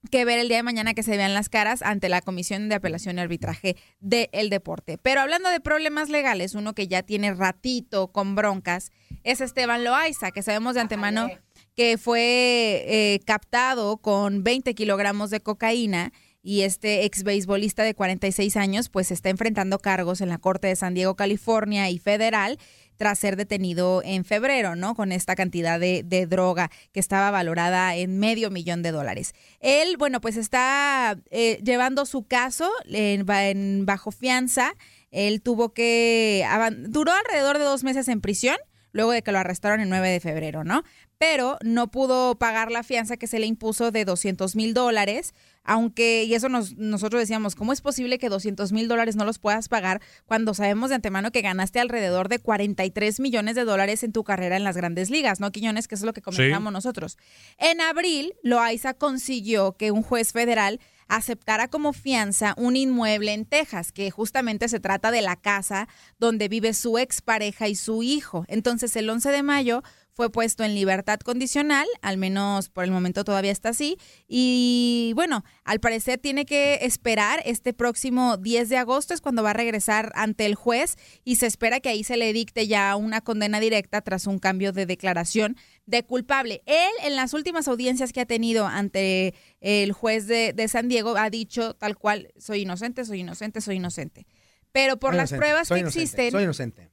que 0.09 0.25
ver 0.25 0.39
el 0.39 0.47
día 0.47 0.57
de 0.57 0.63
mañana 0.63 0.93
que 0.93 1.03
se 1.03 1.15
vean 1.15 1.33
las 1.33 1.49
caras 1.49 1.81
ante 1.81 2.09
la 2.09 2.21
Comisión 2.21 2.69
de 2.69 2.75
Apelación 2.75 3.17
y 3.17 3.21
Arbitraje 3.21 3.75
del 3.99 4.49
Deporte. 4.49 4.97
Pero 4.97 5.21
hablando 5.21 5.49
de 5.49 5.59
problemas 5.59 6.09
legales, 6.09 6.55
uno 6.55 6.73
que 6.73 6.87
ya 6.87 7.03
tiene 7.03 7.33
ratito 7.33 8.07
con 8.07 8.35
broncas 8.35 8.91
es 9.23 9.41
Esteban 9.41 9.83
Loaiza, 9.83 10.31
que 10.31 10.41
sabemos 10.41 10.75
de 10.75 10.81
antemano 10.81 11.29
que 11.75 11.97
fue 11.97 12.83
eh, 12.87 13.19
captado 13.25 13.97
con 13.97 14.43
20 14.43 14.73
kilogramos 14.73 15.29
de 15.29 15.39
cocaína 15.39 16.11
y 16.43 16.61
este 16.61 17.05
ex 17.05 17.23
beisbolista 17.23 17.83
de 17.83 17.93
46 17.93 18.57
años 18.57 18.89
pues 18.89 19.11
está 19.11 19.29
enfrentando 19.29 19.77
cargos 19.79 20.21
en 20.21 20.29
la 20.29 20.39
Corte 20.39 20.67
de 20.67 20.75
San 20.75 20.93
Diego, 20.93 21.15
California 21.15 21.89
y 21.89 21.99
federal 21.99 22.57
tras 23.01 23.17
ser 23.17 23.35
detenido 23.35 24.03
en 24.05 24.25
febrero, 24.25 24.75
¿no? 24.75 24.93
Con 24.93 25.11
esta 25.11 25.35
cantidad 25.35 25.79
de, 25.79 26.27
droga 26.29 26.69
que 26.91 26.99
estaba 26.99 27.31
valorada 27.31 27.95
en 27.95 28.19
medio 28.19 28.51
millón 28.51 28.83
de 28.83 28.91
dólares. 28.91 29.33
Él, 29.59 29.97
bueno, 29.97 30.21
pues 30.21 30.37
está 30.37 31.17
eh, 31.31 31.59
llevando 31.63 32.05
su 32.05 32.27
caso 32.27 32.69
en, 32.85 33.87
bajo 33.87 34.11
fianza. 34.11 34.75
Él 35.09 35.41
tuvo 35.41 35.73
que, 35.73 36.45
duró 36.89 37.11
alrededor 37.11 37.57
de 37.57 37.63
dos 37.63 37.83
meses 37.83 38.07
en 38.07 38.21
prisión 38.21 38.57
luego 38.91 39.11
de 39.11 39.21
que 39.21 39.31
lo 39.31 39.39
arrestaron 39.39 39.79
el 39.79 39.89
9 39.89 40.09
de 40.09 40.19
febrero, 40.19 40.63
¿no? 40.63 40.83
Pero 41.17 41.57
no 41.63 41.91
pudo 41.91 42.35
pagar 42.35 42.71
la 42.71 42.83
fianza 42.83 43.17
que 43.17 43.27
se 43.27 43.39
le 43.39 43.45
impuso 43.45 43.91
de 43.91 44.05
200 44.05 44.55
mil 44.55 44.73
dólares, 44.73 45.33
aunque, 45.63 46.23
y 46.23 46.33
eso 46.33 46.49
nos, 46.49 46.75
nosotros 46.77 47.21
decíamos, 47.21 47.55
¿cómo 47.55 47.73
es 47.73 47.81
posible 47.81 48.17
que 48.17 48.29
200 48.29 48.71
mil 48.71 48.87
dólares 48.87 49.15
no 49.15 49.25
los 49.25 49.37
puedas 49.37 49.69
pagar 49.69 50.01
cuando 50.25 50.53
sabemos 50.53 50.89
de 50.89 50.95
antemano 50.95 51.31
que 51.31 51.41
ganaste 51.41 51.79
alrededor 51.79 52.29
de 52.29 52.39
43 52.39 53.19
millones 53.19 53.55
de 53.55 53.65
dólares 53.65 54.03
en 54.03 54.11
tu 54.11 54.23
carrera 54.23 54.57
en 54.57 54.63
las 54.63 54.75
grandes 54.75 55.09
ligas, 55.09 55.39
¿no, 55.39 55.51
Quiñones? 55.51 55.87
Que 55.87 55.95
eso 55.95 56.03
es 56.03 56.07
lo 56.07 56.13
que 56.13 56.21
comentamos 56.21 56.73
nosotros. 56.73 57.17
En 57.57 57.81
abril, 57.81 58.33
Loaiza 58.43 58.93
consiguió 58.95 59.77
que 59.77 59.91
un 59.91 60.01
juez 60.01 60.31
federal 60.31 60.79
aceptara 61.11 61.67
como 61.67 61.93
fianza 61.93 62.53
un 62.57 62.75
inmueble 62.75 63.33
en 63.33 63.45
Texas, 63.45 63.91
que 63.91 64.09
justamente 64.11 64.69
se 64.69 64.79
trata 64.79 65.11
de 65.11 65.21
la 65.21 65.35
casa 65.35 65.87
donde 66.19 66.47
vive 66.47 66.73
su 66.73 66.97
expareja 66.97 67.67
y 67.67 67.75
su 67.75 68.01
hijo. 68.01 68.45
Entonces, 68.47 68.95
el 68.95 69.09
11 69.09 69.29
de 69.31 69.43
mayo 69.43 69.83
fue 70.13 70.29
puesto 70.29 70.63
en 70.63 70.75
libertad 70.75 71.19
condicional, 71.19 71.87
al 72.01 72.17
menos 72.17 72.69
por 72.69 72.83
el 72.83 72.91
momento 72.91 73.23
todavía 73.23 73.51
está 73.51 73.69
así. 73.69 73.97
Y 74.27 75.13
bueno, 75.15 75.43
al 75.63 75.79
parecer 75.79 76.19
tiene 76.19 76.45
que 76.45 76.79
esperar 76.81 77.41
este 77.45 77.73
próximo 77.73 78.37
10 78.37 78.69
de 78.69 78.77
agosto, 78.77 79.13
es 79.13 79.21
cuando 79.21 79.43
va 79.43 79.51
a 79.51 79.53
regresar 79.53 80.11
ante 80.15 80.45
el 80.45 80.55
juez 80.55 80.95
y 81.23 81.37
se 81.37 81.47
espera 81.47 81.79
que 81.79 81.89
ahí 81.89 82.03
se 82.03 82.17
le 82.17 82.33
dicte 82.33 82.67
ya 82.67 82.95
una 82.95 83.21
condena 83.21 83.59
directa 83.59 84.01
tras 84.01 84.27
un 84.27 84.39
cambio 84.39 84.71
de 84.71 84.85
declaración 84.85 85.57
de 85.85 86.03
culpable. 86.03 86.61
Él 86.65 86.91
en 87.03 87.15
las 87.15 87.33
últimas 87.33 87.67
audiencias 87.67 88.13
que 88.13 88.21
ha 88.21 88.25
tenido 88.25 88.67
ante 88.67 89.33
el 89.59 89.91
juez 89.91 90.27
de, 90.27 90.53
de 90.53 90.67
San 90.67 90.87
Diego 90.87 91.15
ha 91.17 91.29
dicho 91.29 91.73
tal 91.73 91.97
cual, 91.97 92.31
soy 92.37 92.61
inocente, 92.61 93.05
soy 93.05 93.21
inocente, 93.21 93.61
soy 93.61 93.77
inocente. 93.77 94.25
Pero 94.71 94.97
por 94.97 95.13
las 95.13 95.31
pruebas 95.31 95.67
que 95.67 95.79
existen, 95.79 96.33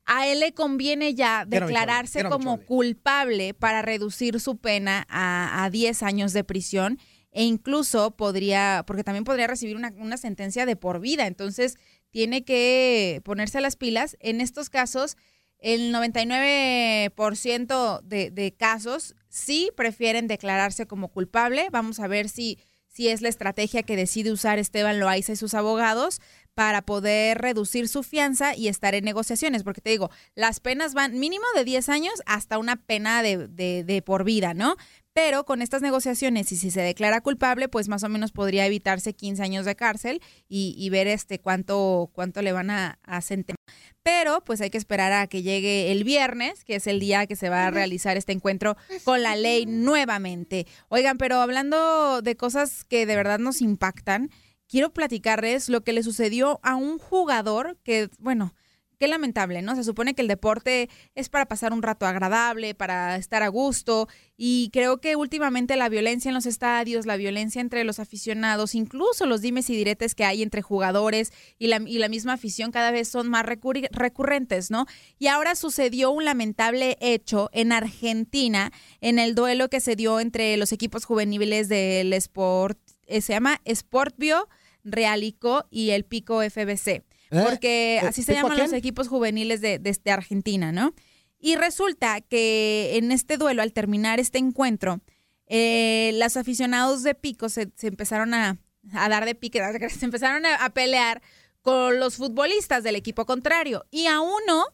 a 0.05 0.27
él 0.27 0.41
le 0.41 0.53
conviene 0.53 1.15
ya 1.15 1.45
declararse 1.47 2.25
como 2.25 2.59
culpable 2.65 3.55
para 3.55 3.83
reducir 3.83 4.41
su 4.41 4.57
pena 4.57 5.07
a, 5.09 5.65
a 5.65 5.71
10 5.71 6.03
años 6.03 6.33
de 6.33 6.43
prisión 6.43 6.99
e 7.31 7.45
incluso 7.45 8.17
podría, 8.17 8.83
porque 8.87 9.05
también 9.05 9.25
podría 9.25 9.47
recibir 9.47 9.77
una, 9.77 9.93
una 9.97 10.17
sentencia 10.17 10.67
de 10.67 10.75
por 10.75 10.99
vida. 10.99 11.27
Entonces, 11.27 11.77
tiene 12.11 12.45
que 12.45 13.21
ponerse 13.25 13.61
las 13.61 13.77
pilas. 13.77 14.17
En 14.19 14.41
estos 14.41 14.71
casos, 14.71 15.17
el 15.59 15.95
99% 15.95 18.03
de, 18.03 18.31
de 18.31 18.55
casos 18.55 19.15
sí 19.29 19.71
prefieren 19.77 20.27
declararse 20.27 20.87
como 20.87 21.09
culpable. 21.09 21.69
Vamos 21.71 22.01
a 22.01 22.09
ver 22.09 22.29
si 22.29 22.59
si 22.89 23.07
es 23.07 23.23
la 23.23 23.29
estrategia 23.29 23.85
que 23.85 23.95
decide 23.95 24.33
usar 24.33 24.59
Esteban 24.59 24.99
Loaiza 24.99 25.31
y 25.31 25.37
sus 25.37 25.55
abogados 25.55 26.21
para 26.59 26.83
poder 26.83 27.39
reducir 27.39 27.87
su 27.87 28.03
fianza 28.03 28.57
y 28.57 28.67
estar 28.67 28.97
en 28.97 29.05
negociaciones, 29.05 29.63
porque 29.63 29.81
te 29.81 29.91
digo, 29.91 30.11
las 30.35 30.59
penas 30.59 30.93
van 30.93 31.17
mínimo 31.17 31.45
de 31.55 31.63
10 31.63 31.89
años 31.89 32.15
hasta 32.27 32.59
una 32.59 32.75
pena 32.75 33.23
de, 33.23 33.47
de, 33.47 34.03
por 34.03 34.25
vida, 34.25 34.55
¿no? 34.55 34.75
Pero 35.13 35.45
con 35.45 35.63
estas 35.63 35.83
negociaciones, 35.83 36.51
y 36.51 36.57
si 36.57 36.73
se 36.73 36.81
declara 36.81 37.21
culpable, 37.21 37.69
pues 37.69 37.89
más 37.89 38.03
o 38.03 38.09
menos 38.09 38.33
podría 38.33 38.67
evitarse 38.67 39.15
15 39.15 39.41
años 39.41 39.67
de 39.67 39.77
cárcel 39.77 40.21
y, 40.49 40.91
ver 40.91 41.07
este 41.07 41.39
cuánto, 41.39 42.11
cuánto 42.13 42.43
le 42.43 42.51
van 42.51 42.71
a, 42.71 42.99
a 43.05 43.21
sentenciar. 43.21 43.55
Pero 44.03 44.43
pues 44.45 44.61
hay 44.61 44.71
que 44.71 44.79
esperar 44.79 45.13
a 45.13 45.29
que 45.29 45.43
llegue 45.43 45.93
el 45.93 46.03
viernes, 46.03 46.65
que 46.65 46.75
es 46.75 46.89
el 46.89 46.99
día 46.99 47.29
que 47.29 47.37
se 47.37 47.51
va 47.51 47.69
a 47.69 47.71
realizar 47.71 48.17
este 48.17 48.33
encuentro 48.33 48.77
con 49.05 49.23
la 49.23 49.37
ley 49.37 49.65
nuevamente. 49.65 50.67
Oigan, 50.89 51.19
pero 51.19 51.37
hablando 51.37 52.21
de 52.21 52.37
cosas 52.37 52.83
que 52.83 53.07
de 53.07 53.15
verdad 53.15 53.39
nos 53.39 53.61
impactan, 53.61 54.31
quiero 54.69 54.93
platicarles 54.93 55.69
lo 55.69 55.83
que 55.83 55.93
le 55.93 56.03
sucedió 56.03 56.61
a 56.63 56.77
un 56.77 56.99
jugador 56.99 57.79
que, 57.83 58.11
bueno, 58.19 58.55
qué 58.99 59.07
lamentable, 59.07 59.63
¿no? 59.63 59.77
Se 59.77 59.85
supone 59.85 60.15
que 60.15 60.23
el 60.23 60.29
deporte 60.29 60.91
es 61.15 61.29
para 61.29 61.47
pasar 61.47 61.73
un 61.73 61.83
rato 61.83 62.05
agradable, 62.05 62.75
para 62.75 63.17
estar 63.17 63.43
a 63.43 63.49
gusto, 63.49 64.09
y 64.37 64.71
creo 64.73 65.01
que 65.01 65.17
últimamente 65.17 65.77
la 65.77 65.89
violencia 65.89 66.29
en 66.29 66.35
los 66.35 66.47
estadios, 66.47 67.07
la 67.07 67.17
violencia 67.17 67.61
entre 67.61 67.85
los 67.85 68.01
aficionados, 68.01 68.75
incluso 68.75 69.25
los 69.27 69.41
dimes 69.41 69.71
y 69.71 69.77
diretes 69.77 70.15
que 70.15 70.25
hay 70.25 70.43
entre 70.43 70.63
jugadores 70.63 71.33
y 71.59 71.69
la, 71.69 71.81
y 71.87 71.99
la 71.99 72.09
misma 72.09 72.35
afición 72.35 72.73
cada 72.73 72.91
vez 72.91 73.09
son 73.09 73.29
más 73.29 73.47
recurrentes, 73.47 74.71
¿no? 74.71 74.87
Y 75.19 75.29
ahora 75.29 75.55
sucedió 75.55 76.11
un 76.11 76.25
lamentable 76.25 76.97
hecho 77.01 77.51
en 77.53 77.73
Argentina, 77.73 78.73
en 79.01 79.21
el 79.21 79.35
duelo 79.35 79.71
que 79.71 79.81
se 79.81 79.97
dio 79.97 80.19
entre 80.19 80.57
los 80.57 80.73
equipos 80.73 81.05
juveniles 81.05 81.69
del 81.69 82.13
Sport, 82.13 82.79
eh, 83.07 83.23
se 83.23 83.33
llama 83.33 83.61
Sportbio 83.67 84.49
Realico 84.93 85.67
y 85.71 85.91
el 85.91 86.05
Pico 86.05 86.43
FBC, 86.43 86.89
¿Eh? 86.89 87.05
porque 87.31 88.01
así 88.03 88.23
se 88.23 88.35
llaman 88.35 88.59
los 88.59 88.73
equipos 88.73 89.09
juveniles 89.09 89.61
de, 89.61 89.79
de, 89.79 90.11
Argentina, 90.11 90.73
¿no? 90.73 90.95
Y 91.39 91.57
resulta 91.57 92.21
que 92.21 92.97
en 92.97 93.13
este 93.13 93.37
duelo, 93.37 93.63
al 93.63 93.73
terminar 93.73 94.19
este 94.19 94.39
encuentro, 94.39 95.01
eh, 95.47 96.13
los 96.15 96.37
aficionados 96.37 97.03
de 97.03 97.15
Pico 97.15 97.49
se, 97.49 97.71
empezaron 97.83 98.35
a, 98.35 98.59
dar 98.83 99.25
de 99.25 99.35
pique, 99.35 99.61
se 99.91 100.05
empezaron 100.05 100.45
a, 100.47 100.69
pelear 100.71 101.23
con 101.63 101.99
los 101.99 102.17
futbolistas 102.17 102.83
del 102.83 102.97
equipo 102.97 103.25
contrario. 103.25 103.87
Y 103.91 104.07
a 104.07 104.21
uno, 104.21 104.67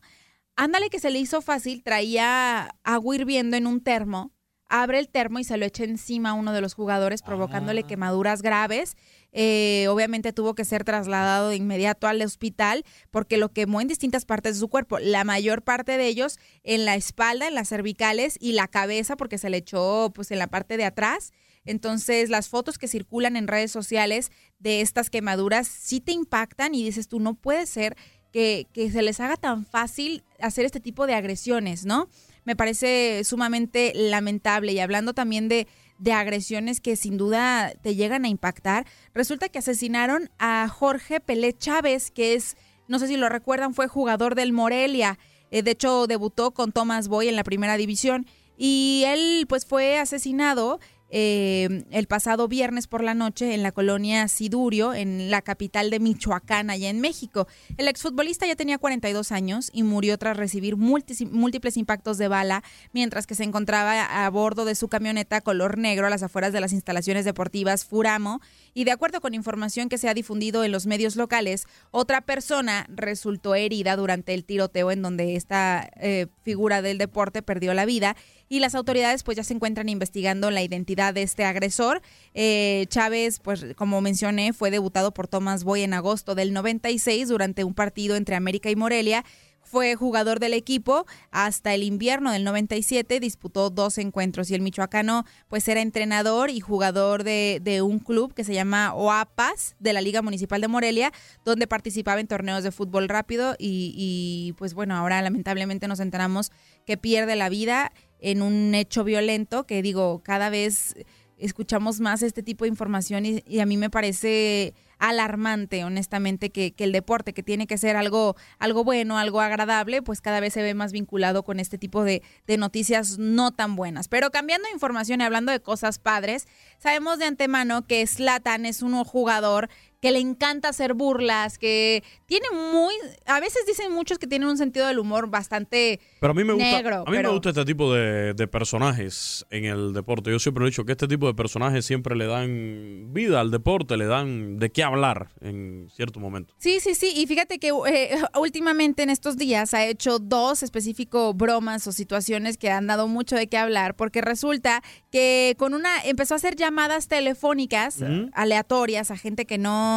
ándale 0.56 0.90
que 0.90 1.00
se 1.00 1.10
le 1.10 1.18
hizo 1.18 1.42
fácil, 1.42 1.82
traía 1.82 2.74
agua 2.82 3.14
hirviendo 3.14 3.56
en 3.56 3.66
un 3.66 3.82
termo, 3.82 4.32
abre 4.68 4.98
el 4.98 5.08
termo 5.08 5.38
y 5.38 5.44
se 5.44 5.56
lo 5.56 5.66
echa 5.66 5.84
encima 5.84 6.30
a 6.30 6.34
uno 6.34 6.52
de 6.52 6.60
los 6.60 6.74
jugadores, 6.74 7.22
provocándole 7.22 7.82
Ah. 7.84 7.86
quemaduras 7.86 8.42
graves. 8.42 8.96
Eh, 9.32 9.86
obviamente 9.88 10.32
tuvo 10.32 10.54
que 10.54 10.64
ser 10.64 10.84
trasladado 10.84 11.48
de 11.48 11.56
inmediato 11.56 12.06
al 12.06 12.22
hospital 12.22 12.84
porque 13.10 13.36
lo 13.36 13.50
quemó 13.52 13.80
en 13.80 13.88
distintas 13.88 14.24
partes 14.24 14.54
de 14.54 14.60
su 14.60 14.68
cuerpo. 14.68 14.98
La 15.00 15.24
mayor 15.24 15.62
parte 15.62 15.98
de 15.98 16.06
ellos 16.06 16.38
en 16.62 16.84
la 16.84 16.94
espalda, 16.94 17.48
en 17.48 17.54
las 17.54 17.68
cervicales 17.68 18.36
y 18.40 18.52
la 18.52 18.68
cabeza 18.68 19.16
porque 19.16 19.38
se 19.38 19.50
le 19.50 19.56
echó 19.58 20.12
pues 20.14 20.30
en 20.30 20.38
la 20.38 20.46
parte 20.46 20.76
de 20.76 20.84
atrás. 20.84 21.32
Entonces 21.64 22.30
las 22.30 22.48
fotos 22.48 22.78
que 22.78 22.88
circulan 22.88 23.36
en 23.36 23.48
redes 23.48 23.72
sociales 23.72 24.30
de 24.58 24.80
estas 24.82 25.10
quemaduras 25.10 25.66
sí 25.66 26.00
te 26.00 26.12
impactan 26.12 26.74
y 26.74 26.84
dices 26.84 27.08
tú 27.08 27.18
no 27.20 27.34
puede 27.34 27.66
ser 27.66 27.96
que, 28.32 28.66
que 28.72 28.90
se 28.90 29.02
les 29.02 29.20
haga 29.20 29.36
tan 29.36 29.64
fácil 29.64 30.24
hacer 30.40 30.64
este 30.64 30.80
tipo 30.80 31.06
de 31.06 31.14
agresiones, 31.14 31.84
¿no? 31.86 32.08
Me 32.44 32.56
parece 32.56 33.22
sumamente 33.24 33.92
lamentable. 33.94 34.72
Y 34.72 34.80
hablando 34.80 35.14
también 35.14 35.48
de, 35.48 35.66
de 35.98 36.12
agresiones 36.12 36.80
que 36.80 36.96
sin 36.96 37.16
duda 37.16 37.72
te 37.82 37.94
llegan 37.94 38.24
a 38.24 38.28
impactar, 38.28 38.86
resulta 39.14 39.48
que 39.48 39.58
asesinaron 39.58 40.30
a 40.38 40.68
Jorge 40.68 41.20
Pelé 41.20 41.52
Chávez, 41.52 42.10
que 42.10 42.34
es, 42.34 42.56
no 42.88 42.98
sé 42.98 43.08
si 43.08 43.16
lo 43.16 43.28
recuerdan, 43.28 43.74
fue 43.74 43.88
jugador 43.88 44.34
del 44.34 44.52
Morelia, 44.52 45.18
Eh, 45.50 45.62
de 45.62 45.70
hecho 45.70 46.06
debutó 46.06 46.50
con 46.50 46.72
Thomas 46.72 47.06
Boy 47.06 47.28
en 47.28 47.36
la 47.36 47.44
primera 47.44 47.76
división. 47.76 48.26
Y 48.56 49.04
él 49.06 49.46
pues 49.48 49.66
fue 49.66 49.98
asesinado 49.98 50.80
eh, 51.16 51.84
el 51.92 52.08
pasado 52.08 52.48
viernes 52.48 52.88
por 52.88 53.04
la 53.04 53.14
noche 53.14 53.54
en 53.54 53.62
la 53.62 53.70
colonia 53.70 54.26
Sidurio, 54.26 54.94
en 54.94 55.30
la 55.30 55.42
capital 55.42 55.88
de 55.90 56.00
Michoacán, 56.00 56.70
allá 56.70 56.90
en 56.90 57.00
México. 57.00 57.46
El 57.76 57.86
exfutbolista 57.86 58.48
ya 58.48 58.56
tenía 58.56 58.78
42 58.78 59.30
años 59.30 59.70
y 59.72 59.84
murió 59.84 60.18
tras 60.18 60.36
recibir 60.36 60.76
múltiples 60.76 61.76
impactos 61.76 62.18
de 62.18 62.26
bala 62.26 62.64
mientras 62.92 63.28
que 63.28 63.36
se 63.36 63.44
encontraba 63.44 64.26
a 64.26 64.28
bordo 64.30 64.64
de 64.64 64.74
su 64.74 64.88
camioneta 64.88 65.40
color 65.40 65.78
negro 65.78 66.08
a 66.08 66.10
las 66.10 66.24
afueras 66.24 66.52
de 66.52 66.60
las 66.60 66.72
instalaciones 66.72 67.24
deportivas 67.24 67.84
Furamo. 67.84 68.40
Y 68.72 68.82
de 68.82 68.90
acuerdo 68.90 69.20
con 69.20 69.34
información 69.34 69.88
que 69.88 69.98
se 69.98 70.08
ha 70.08 70.14
difundido 70.14 70.64
en 70.64 70.72
los 70.72 70.86
medios 70.86 71.14
locales, 71.14 71.66
otra 71.92 72.22
persona 72.22 72.86
resultó 72.88 73.54
herida 73.54 73.94
durante 73.94 74.34
el 74.34 74.44
tiroteo 74.44 74.90
en 74.90 75.02
donde 75.02 75.36
esta 75.36 75.88
eh, 75.94 76.26
figura 76.42 76.82
del 76.82 76.98
deporte 76.98 77.40
perdió 77.40 77.72
la 77.72 77.84
vida 77.84 78.16
y 78.48 78.60
las 78.60 78.74
autoridades 78.74 79.22
pues 79.22 79.36
ya 79.36 79.44
se 79.44 79.54
encuentran 79.54 79.88
investigando 79.88 80.50
la 80.50 80.62
identidad 80.62 81.14
de 81.14 81.22
este 81.22 81.44
agresor. 81.44 82.02
Eh, 82.34 82.86
Chávez, 82.88 83.40
pues 83.40 83.66
como 83.76 84.00
mencioné, 84.00 84.52
fue 84.52 84.70
debutado 84.70 85.12
por 85.12 85.28
Thomas 85.28 85.64
Boy 85.64 85.82
en 85.82 85.94
agosto 85.94 86.34
del 86.34 86.52
96 86.52 87.28
durante 87.28 87.64
un 87.64 87.74
partido 87.74 88.16
entre 88.16 88.36
América 88.36 88.70
y 88.70 88.76
Morelia. 88.76 89.24
Fue 89.64 89.94
jugador 89.94 90.40
del 90.40 90.52
equipo 90.52 91.06
hasta 91.30 91.74
el 91.74 91.82
invierno 91.82 92.30
del 92.30 92.44
97, 92.44 93.18
disputó 93.18 93.70
dos 93.70 93.96
encuentros 93.96 94.50
y 94.50 94.54
el 94.54 94.60
michoacano 94.60 95.24
pues 95.48 95.66
era 95.66 95.80
entrenador 95.80 96.50
y 96.50 96.60
jugador 96.60 97.24
de, 97.24 97.80
un 97.82 97.98
club 97.98 98.34
que 98.34 98.44
se 98.44 98.54
llama 98.54 98.94
OAPAS 98.94 99.74
de 99.78 99.94
la 99.94 100.02
Liga 100.02 100.20
Municipal 100.20 100.60
de 100.60 100.68
Morelia, 100.68 101.12
donde 101.44 101.66
participaba 101.66 102.20
en 102.20 102.26
torneos 102.26 102.62
de 102.62 102.72
fútbol 102.72 103.08
rápido 103.08 103.56
y, 103.58 104.54
pues 104.58 104.74
bueno, 104.74 104.94
ahora 104.96 105.20
lamentablemente 105.22 105.88
nos 105.88 105.98
enteramos 105.98 106.52
que 106.84 106.96
pierde 106.96 107.34
la 107.34 107.48
vida 107.48 107.92
en 108.24 108.40
un 108.40 108.74
hecho 108.74 109.04
violento 109.04 109.66
que 109.66 109.82
digo, 109.82 110.22
cada 110.24 110.48
vez 110.48 110.94
escuchamos 111.36 112.00
más 112.00 112.22
este 112.22 112.42
tipo 112.42 112.64
de 112.64 112.70
información 112.70 113.26
y, 113.26 113.60
a 113.60 113.66
mí 113.66 113.76
me 113.76 113.90
parece 113.90 114.72
alarmante, 114.98 115.84
honestamente, 115.84 116.48
que, 116.48 116.72
que 116.72 116.84
el 116.84 116.92
deporte, 116.92 117.34
que 117.34 117.42
tiene 117.42 117.66
que 117.66 117.76
ser 117.76 117.96
algo, 117.96 118.34
algo 118.58 118.82
bueno, 118.82 119.18
algo 119.18 119.42
agradable, 119.42 120.00
pues 120.00 120.22
cada 120.22 120.40
vez 120.40 120.54
se 120.54 120.62
ve 120.62 120.72
más 120.72 120.92
vinculado 120.92 121.42
con 121.42 121.60
este 121.60 121.76
tipo 121.76 122.02
de, 122.02 122.22
de 122.46 122.56
noticias 122.56 123.18
no 123.18 123.52
tan 123.52 123.76
buenas. 123.76 124.08
Pero 124.08 124.30
cambiando 124.30 124.68
de 124.68 124.72
información 124.72 125.20
y 125.20 125.24
hablando 125.24 125.52
de 125.52 125.60
cosas 125.60 125.98
padres, 125.98 126.46
sabemos 126.78 127.18
de 127.18 127.26
antemano 127.26 127.86
que 127.86 128.06
Slatan 128.06 128.64
es 128.64 128.80
un 128.80 129.04
jugador 129.04 129.68
que 130.04 130.12
le 130.12 130.18
encanta 130.20 130.68
hacer 130.68 130.92
burlas, 130.94 131.58
que 131.58 132.02
tiene 132.26 132.46
muy, 132.52 132.92
a 133.26 133.40
veces 133.40 133.64
dicen 133.66 133.90
muchos 133.92 134.18
que 134.18 134.26
tienen 134.26 134.48
un 134.48 134.58
sentido 134.58 134.86
del 134.86 134.98
humor 134.98 135.28
bastante 135.30 135.98
Pero 136.20 136.32
a 136.32 136.34
mí 136.34 136.44
me 136.44 136.52
gusta, 136.52 136.70
negro. 136.70 136.96
a 137.06 137.10
mí 137.10 137.16
pero- 137.16 137.30
me 137.30 137.34
gusta 137.34 137.48
este 137.50 137.64
tipo 137.64 137.92
de, 137.94 138.34
de 138.34 138.46
personajes 138.46 139.46
en 139.50 139.64
el 139.64 139.92
deporte. 139.94 140.30
Yo 140.30 140.38
siempre 140.38 140.62
he 140.64 140.68
dicho 140.68 140.84
que 140.84 140.92
este 140.92 141.08
tipo 141.08 141.26
de 141.26 141.32
personajes 141.34 141.86
siempre 141.86 142.16
le 142.16 142.26
dan 142.26 143.12
vida 143.14 143.40
al 143.40 143.50
deporte, 143.50 143.96
le 143.96 144.04
dan 144.06 144.58
de 144.58 144.70
qué 144.70 144.82
hablar 144.82 145.30
en 145.40 145.88
cierto 145.90 146.20
momento. 146.20 146.54
Sí, 146.58 146.80
sí, 146.80 146.94
sí. 146.94 147.12
Y 147.16 147.26
fíjate 147.26 147.58
que 147.58 147.68
eh, 147.88 148.10
últimamente 148.38 149.02
en 149.02 149.10
estos 149.10 149.36
días 149.38 149.72
ha 149.72 149.86
hecho 149.86 150.18
dos 150.18 150.62
específico 150.62 151.32
bromas 151.32 151.86
o 151.86 151.92
situaciones 151.92 152.58
que 152.58 152.70
han 152.70 152.86
dado 152.86 153.08
mucho 153.08 153.36
de 153.36 153.46
qué 153.46 153.56
hablar, 153.56 153.96
porque 153.96 154.20
resulta 154.20 154.82
que 155.10 155.54
con 155.58 155.72
una 155.72 156.02
empezó 156.04 156.34
a 156.34 156.36
hacer 156.36 156.56
llamadas 156.56 157.08
telefónicas 157.08 158.02
aleatorias 158.34 159.10
a 159.10 159.16
gente 159.16 159.46
que 159.46 159.56
no 159.58 159.93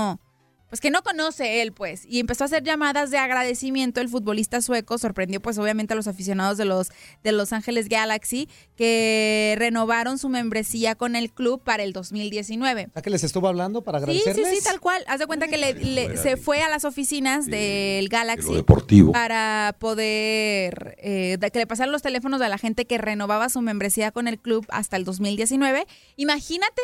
pues 0.69 0.81
que 0.81 0.91
no 0.91 1.01
conoce 1.01 1.61
él, 1.61 1.71
pues, 1.71 2.03
y 2.05 2.19
empezó 2.19 2.43
a 2.43 2.47
hacer 2.47 2.61
llamadas 2.61 3.09
de 3.09 3.17
agradecimiento. 3.17 4.01
El 4.01 4.09
futbolista 4.09 4.59
sueco 4.61 4.97
sorprendió, 4.97 5.41
pues, 5.41 5.57
obviamente 5.57 5.93
a 5.93 5.95
los 5.95 6.07
aficionados 6.07 6.57
de 6.57 6.65
los 6.65 6.89
de 7.23 7.31
Los 7.31 7.53
Ángeles 7.53 7.87
Galaxy 7.87 8.49
que 8.75 9.55
renovaron 9.57 10.17
su 10.17 10.27
membresía 10.27 10.95
con 10.95 11.15
el 11.15 11.31
club 11.31 11.63
para 11.63 11.83
el 11.83 11.93
2019. 11.93 12.89
¿A 12.95 13.01
qué 13.01 13.09
les 13.09 13.23
estuvo 13.23 13.47
hablando 13.47 13.81
para 13.81 13.99
Sí, 13.99 14.05
sí, 14.07 14.19
agradecerles? 14.19 14.57
sí, 14.59 14.63
tal 14.65 14.81
cual. 14.81 15.05
Haz 15.07 15.19
de 15.19 15.27
cuenta 15.27 15.47
que 15.47 15.55
le- 15.57 15.73
le- 15.73 16.17
se 16.17 16.35
fue 16.35 16.61
a 16.61 16.67
las 16.67 16.83
oficinas 16.83 17.45
del 17.45 18.09
Galaxy 18.09 18.53
deportivo. 18.53 19.13
para 19.13 19.73
poder 19.79 20.95
eh, 21.01 21.37
que 21.53 21.59
le 21.59 21.67
pasaran 21.67 21.93
los 21.93 22.01
teléfonos 22.01 22.41
a 22.41 22.49
la 22.49 22.57
gente 22.57 22.83
que 22.85 22.97
renovaba 22.97 23.47
su 23.47 23.61
membresía 23.61 24.11
con 24.11 24.27
el 24.27 24.37
club 24.37 24.65
hasta 24.67 24.97
el 24.97 25.05
2019. 25.05 25.87
Imagínate 26.17 26.81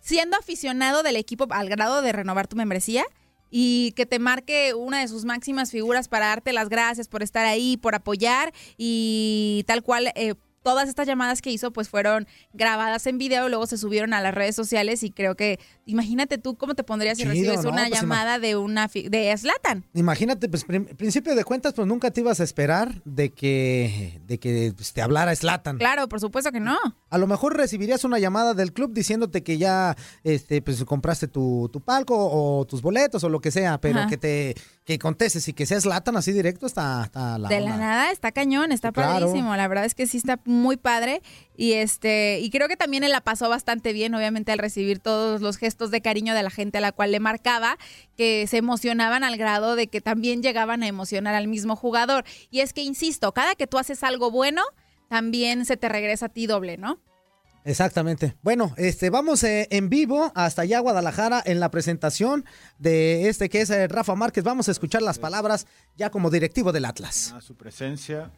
siendo 0.00 0.36
aficionado 0.36 1.02
del 1.02 1.16
equipo 1.16 1.46
al 1.50 1.68
grado 1.68 2.02
de 2.02 2.12
renovar 2.12 2.46
tu 2.46 2.56
membresía 2.56 3.04
y 3.50 3.92
que 3.92 4.06
te 4.06 4.18
marque 4.18 4.74
una 4.74 5.00
de 5.00 5.08
sus 5.08 5.24
máximas 5.24 5.70
figuras 5.70 6.08
para 6.08 6.26
darte 6.26 6.52
las 6.52 6.68
gracias 6.68 7.08
por 7.08 7.22
estar 7.22 7.44
ahí, 7.46 7.76
por 7.76 7.94
apoyar 7.94 8.52
y 8.76 9.64
tal 9.66 9.82
cual. 9.82 10.12
eh, 10.14 10.34
Todas 10.62 10.88
estas 10.88 11.06
llamadas 11.06 11.40
que 11.40 11.50
hizo 11.50 11.72
pues 11.72 11.88
fueron 11.88 12.26
grabadas 12.52 13.06
en 13.06 13.16
video 13.18 13.48
luego 13.48 13.66
se 13.66 13.78
subieron 13.78 14.12
a 14.12 14.20
las 14.20 14.34
redes 14.34 14.54
sociales 14.54 15.02
y 15.02 15.10
creo 15.10 15.34
que 15.34 15.58
imagínate 15.86 16.36
tú 16.38 16.56
cómo 16.56 16.74
te 16.74 16.84
pondrías 16.84 17.16
si 17.16 17.22
Chido, 17.24 17.32
recibes 17.34 17.64
¿no? 17.64 17.70
una 17.70 17.88
Pues 17.88 18.00
llamada 18.00 18.38
de 18.38 18.56
una 18.56 18.88
de 18.88 19.34
Slatan. 19.36 19.86
Imagínate, 19.94 20.48
pues 20.48 20.64
principio 20.64 21.34
de 21.34 21.44
cuentas, 21.44 21.72
pues 21.74 21.88
nunca 21.88 22.10
te 22.10 22.20
ibas 22.20 22.40
a 22.40 22.44
esperar 22.44 23.00
de 23.04 23.32
que, 23.32 24.20
de 24.26 24.38
que 24.38 24.72
pues, 24.76 24.92
te 24.92 25.02
hablara 25.02 25.34
Slatan. 25.34 25.78
Claro, 25.78 26.08
por 26.08 26.20
supuesto 26.20 26.52
que 26.52 26.60
no. 26.60 26.76
A 27.08 27.18
lo 27.18 27.26
mejor 27.26 27.56
recibirías 27.56 28.04
una 28.04 28.18
llamada 28.18 28.54
del 28.54 28.72
club 28.72 28.92
diciéndote 28.92 29.42
que 29.42 29.58
ya 29.58 29.96
este, 30.24 30.62
pues, 30.62 30.84
compraste 30.84 31.26
tu, 31.28 31.68
tu 31.72 31.80
palco 31.80 32.14
o 32.16 32.64
tus 32.66 32.82
boletos 32.82 33.24
o 33.24 33.28
lo 33.28 33.40
que 33.40 33.50
sea, 33.50 33.80
pero 33.80 34.00
Ajá. 34.00 34.08
que 34.08 34.16
te 34.18 34.54
que 34.84 34.98
contestes 34.98 35.46
y 35.46 35.52
que 35.52 35.66
seas 35.66 35.86
Latan 35.86 36.16
así 36.16 36.32
directo 36.32 36.66
está, 36.66 37.04
está 37.04 37.38
la 37.38 37.48
de 37.48 37.60
la 37.60 37.76
nada 37.76 38.10
está 38.10 38.32
cañón, 38.32 38.72
está 38.72 38.90
Claro. 38.90 39.26
padrísimo. 39.26 39.54
La 39.54 39.68
verdad 39.68 39.84
es 39.84 39.94
que 39.94 40.06
sí 40.08 40.16
está 40.16 40.40
muy 40.50 40.76
padre. 40.76 41.22
Y 41.56 41.72
este, 41.74 42.40
y 42.40 42.50
creo 42.50 42.68
que 42.68 42.76
también 42.76 43.04
él 43.04 43.12
la 43.12 43.20
pasó 43.20 43.48
bastante 43.48 43.92
bien, 43.92 44.14
obviamente, 44.14 44.52
al 44.52 44.58
recibir 44.58 44.98
todos 44.98 45.40
los 45.40 45.56
gestos 45.56 45.90
de 45.90 46.00
cariño 46.00 46.34
de 46.34 46.42
la 46.42 46.50
gente 46.50 46.78
a 46.78 46.80
la 46.80 46.92
cual 46.92 47.12
le 47.12 47.20
marcaba, 47.20 47.78
que 48.16 48.46
se 48.46 48.58
emocionaban 48.58 49.24
al 49.24 49.36
grado 49.36 49.76
de 49.76 49.86
que 49.86 50.00
también 50.00 50.42
llegaban 50.42 50.82
a 50.82 50.88
emocionar 50.88 51.34
al 51.34 51.48
mismo 51.48 51.76
jugador. 51.76 52.24
Y 52.50 52.60
es 52.60 52.72
que, 52.72 52.82
insisto, 52.82 53.32
cada 53.32 53.54
que 53.54 53.66
tú 53.66 53.78
haces 53.78 54.02
algo 54.02 54.30
bueno, 54.30 54.62
también 55.08 55.64
se 55.64 55.76
te 55.76 55.88
regresa 55.88 56.26
a 56.26 56.28
ti 56.28 56.46
doble, 56.46 56.76
¿no? 56.76 56.98
Exactamente. 57.64 58.36
Bueno, 58.42 58.72
este, 58.78 59.10
vamos 59.10 59.44
eh, 59.44 59.68
en 59.70 59.90
vivo 59.90 60.32
hasta 60.34 60.62
allá 60.62 60.80
Guadalajara 60.80 61.42
en 61.44 61.60
la 61.60 61.70
presentación 61.70 62.46
de 62.78 63.28
este 63.28 63.50
que 63.50 63.60
es 63.60 63.70
eh, 63.70 63.86
Rafa 63.86 64.14
Márquez. 64.14 64.44
Vamos 64.44 64.68
a 64.68 64.70
escuchar 64.70 65.02
las 65.02 65.18
palabras 65.18 65.66
ya 65.96 66.10
como 66.10 66.30
directivo 66.30 66.72
del 66.72 66.86
Atlas. 66.86 67.32
a 67.32 67.40
su 67.40 67.56
presencia. 67.56 68.30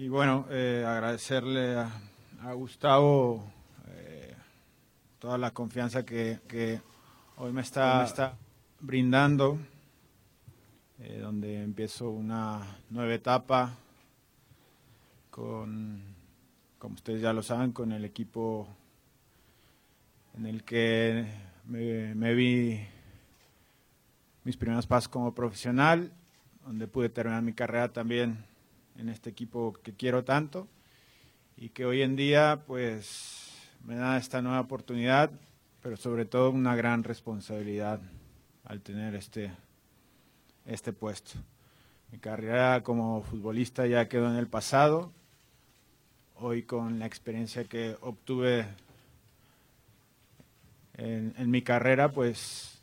Y 0.00 0.08
bueno, 0.08 0.46
eh, 0.48 0.84
agradecerle 0.86 1.74
a, 1.74 1.90
a 2.42 2.52
Gustavo 2.52 3.42
eh, 3.88 4.32
toda 5.18 5.36
la 5.38 5.50
confianza 5.50 6.06
que, 6.06 6.38
que 6.46 6.80
hoy 7.36 7.52
me 7.52 7.62
está, 7.62 7.98
me 7.98 8.04
está 8.04 8.36
brindando, 8.78 9.58
eh, 11.00 11.18
donde 11.20 11.64
empiezo 11.64 12.10
una 12.10 12.76
nueva 12.90 13.12
etapa 13.12 13.74
con, 15.30 16.00
como 16.78 16.94
ustedes 16.94 17.20
ya 17.20 17.32
lo 17.32 17.42
saben, 17.42 17.72
con 17.72 17.90
el 17.90 18.04
equipo 18.04 18.68
en 20.36 20.46
el 20.46 20.62
que 20.62 21.26
me, 21.64 22.14
me 22.14 22.34
vi 22.34 22.86
mis 24.44 24.56
primeros 24.56 24.86
pasos 24.86 25.08
como 25.08 25.34
profesional, 25.34 26.12
donde 26.64 26.86
pude 26.86 27.08
terminar 27.08 27.42
mi 27.42 27.52
carrera 27.52 27.92
también 27.92 28.46
en 28.98 29.08
este 29.08 29.30
equipo 29.30 29.72
que 29.82 29.94
quiero 29.94 30.24
tanto 30.24 30.68
y 31.56 31.70
que 31.70 31.86
hoy 31.86 32.02
en 32.02 32.16
día 32.16 32.62
pues 32.66 33.52
me 33.84 33.96
da 33.96 34.18
esta 34.18 34.42
nueva 34.42 34.60
oportunidad, 34.60 35.30
pero 35.82 35.96
sobre 35.96 36.24
todo 36.24 36.50
una 36.50 36.76
gran 36.76 37.04
responsabilidad 37.04 38.00
al 38.64 38.82
tener 38.82 39.14
este, 39.14 39.52
este 40.66 40.92
puesto. 40.92 41.38
Mi 42.12 42.18
carrera 42.18 42.82
como 42.82 43.22
futbolista 43.22 43.86
ya 43.86 44.08
quedó 44.08 44.28
en 44.30 44.36
el 44.36 44.48
pasado. 44.48 45.12
hoy 46.40 46.62
con 46.62 46.98
la 46.98 47.06
experiencia 47.06 47.64
que 47.64 47.96
obtuve 48.00 48.66
en, 50.94 51.34
en 51.36 51.50
mi 51.50 51.62
carrera, 51.62 52.12
pues 52.12 52.80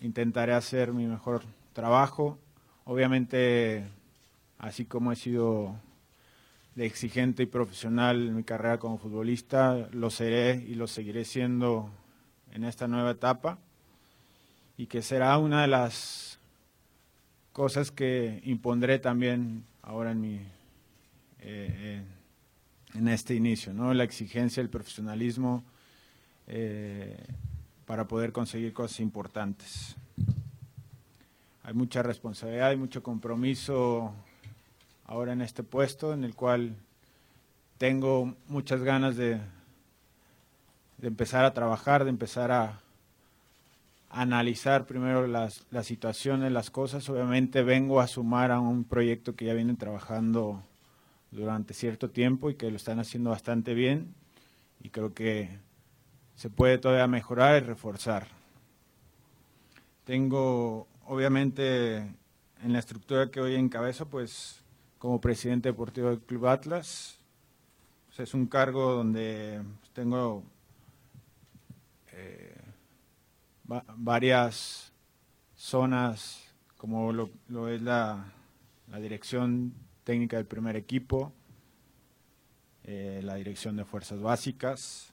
intentaré 0.00 0.52
hacer 0.52 0.92
mi 0.92 1.06
mejor 1.06 1.42
trabajo. 1.72 2.38
Obviamente, 2.84 3.86
así 4.58 4.84
como 4.84 5.12
he 5.12 5.16
sido 5.16 5.74
de 6.74 6.86
exigente 6.86 7.42
y 7.42 7.46
profesional 7.46 8.28
en 8.28 8.36
mi 8.36 8.44
carrera 8.44 8.78
como 8.78 8.98
futbolista, 8.98 9.88
lo 9.92 10.10
seré 10.10 10.64
y 10.66 10.74
lo 10.74 10.86
seguiré 10.86 11.24
siendo 11.24 11.90
en 12.52 12.64
esta 12.64 12.86
nueva 12.86 13.12
etapa 13.12 13.58
y 14.76 14.86
que 14.86 15.02
será 15.02 15.38
una 15.38 15.62
de 15.62 15.68
las 15.68 16.38
cosas 17.52 17.90
que 17.90 18.40
impondré 18.44 18.98
también 18.98 19.64
ahora 19.82 20.10
en 20.10 20.20
mi 20.20 20.40
eh, 21.40 22.02
en 22.94 23.08
este 23.08 23.34
inicio, 23.34 23.72
¿no? 23.72 23.92
La 23.94 24.04
exigencia, 24.04 24.60
el 24.60 24.70
profesionalismo 24.70 25.64
eh, 26.46 27.16
para 27.84 28.08
poder 28.08 28.32
conseguir 28.32 28.72
cosas 28.72 29.00
importantes. 29.00 29.96
Hay 31.62 31.74
mucha 31.74 32.02
responsabilidad, 32.02 32.68
hay 32.68 32.76
mucho 32.76 33.02
compromiso 33.02 34.14
ahora 35.06 35.32
en 35.32 35.40
este 35.40 35.62
puesto 35.62 36.12
en 36.12 36.24
el 36.24 36.34
cual 36.34 36.76
tengo 37.78 38.34
muchas 38.48 38.82
ganas 38.82 39.16
de, 39.16 39.40
de 40.98 41.08
empezar 41.08 41.44
a 41.44 41.54
trabajar, 41.54 42.04
de 42.04 42.10
empezar 42.10 42.52
a, 42.52 42.80
analizar 44.08 44.86
primero 44.86 45.26
las, 45.26 45.66
las, 45.70 45.86
situaciones, 45.86 46.50
las 46.50 46.70
cosas. 46.70 47.08
Obviamente 47.08 47.62
vengo 47.62 48.00
a 48.00 48.06
sumar 48.06 48.50
a 48.50 48.60
un 48.60 48.84
proyecto 48.84 49.36
que 49.36 49.44
ya 49.44 49.54
vienen 49.54 49.76
trabajando 49.76 50.62
durante 51.30 51.74
cierto 51.74 52.10
tiempo 52.10 52.48
y 52.48 52.54
que 52.54 52.70
lo 52.70 52.76
están 52.76 52.98
haciendo 52.98 53.30
bastante 53.30 53.74
bien 53.74 54.14
y 54.80 54.90
creo 54.90 55.12
que 55.12 55.50
se 56.34 56.50
puede 56.50 56.78
todavía 56.78 57.06
mejorar 57.06 57.62
y 57.62 57.66
reforzar. 57.66 58.28
Tengo, 60.04 60.86
obviamente, 61.04 61.96
en 61.98 62.72
la 62.72 62.78
estructura 62.78 63.30
que 63.30 63.40
hoy 63.40 63.56
encabezo, 63.56 64.06
pues 64.06 64.62
como 64.98 65.20
presidente 65.20 65.68
deportivo 65.68 66.08
del 66.08 66.20
Club 66.20 66.46
Atlas, 66.46 67.20
es 68.22 68.32
un 68.32 68.46
cargo 68.46 68.94
donde 68.94 69.60
tengo 69.92 70.42
eh, 72.12 72.56
varias 73.96 74.92
zonas, 75.54 76.42
como 76.78 77.12
lo, 77.12 77.68
es 77.68 77.82
la, 77.82 78.32
dirección 79.00 79.74
técnica 80.04 80.36
del 80.38 80.46
primer 80.46 80.76
equipo, 80.76 81.32
eh, 82.84 83.20
la 83.22 83.34
dirección 83.34 83.76
de 83.76 83.84
fuerzas 83.84 84.20
básicas, 84.20 85.12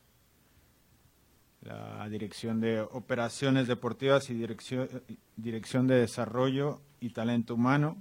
la 1.61 2.07
dirección 2.07 2.61
de 2.61 2.81
operaciones 2.81 3.67
deportivas 3.67 4.29
y 4.29 4.35
dirección, 4.35 4.87
dirección 5.35 5.87
de 5.87 5.95
desarrollo 5.95 6.81
y 7.01 7.09
talento 7.09 7.55
humano, 7.55 7.97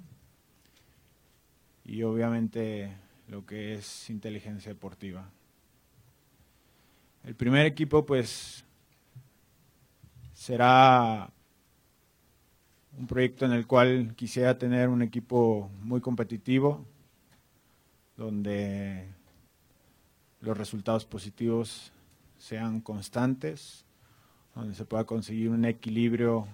y 1.85 2.03
obviamente 2.03 2.93
lo 3.29 3.45
que 3.45 3.75
es 3.75 4.11
inteligencia 4.11 4.73
deportiva. 4.73 5.29
El 7.25 7.35
primer 7.35 7.67
equipo 7.67 8.05
pues 8.05 8.65
será 10.35 11.31
un 12.99 13.07
proyecto 13.07 13.47
en 13.47 13.53
el 13.53 13.67
cual 13.67 14.15
quisiera 14.17 14.59
tener 14.59 14.89
un 14.89 15.03
equipo 15.03 15.71
muy 15.83 16.01
competitivo, 16.01 16.85
donde 18.17 19.09
los 20.41 20.59
resultados 20.59 21.07
positivos 21.07 21.93
sean 22.39 22.81
constantes, 22.81 23.85
donde 24.55 24.75
se 24.75 24.85
pueda 24.85 25.05
conseguir 25.05 25.49
un 25.49 25.65
equilibrio 25.65 26.47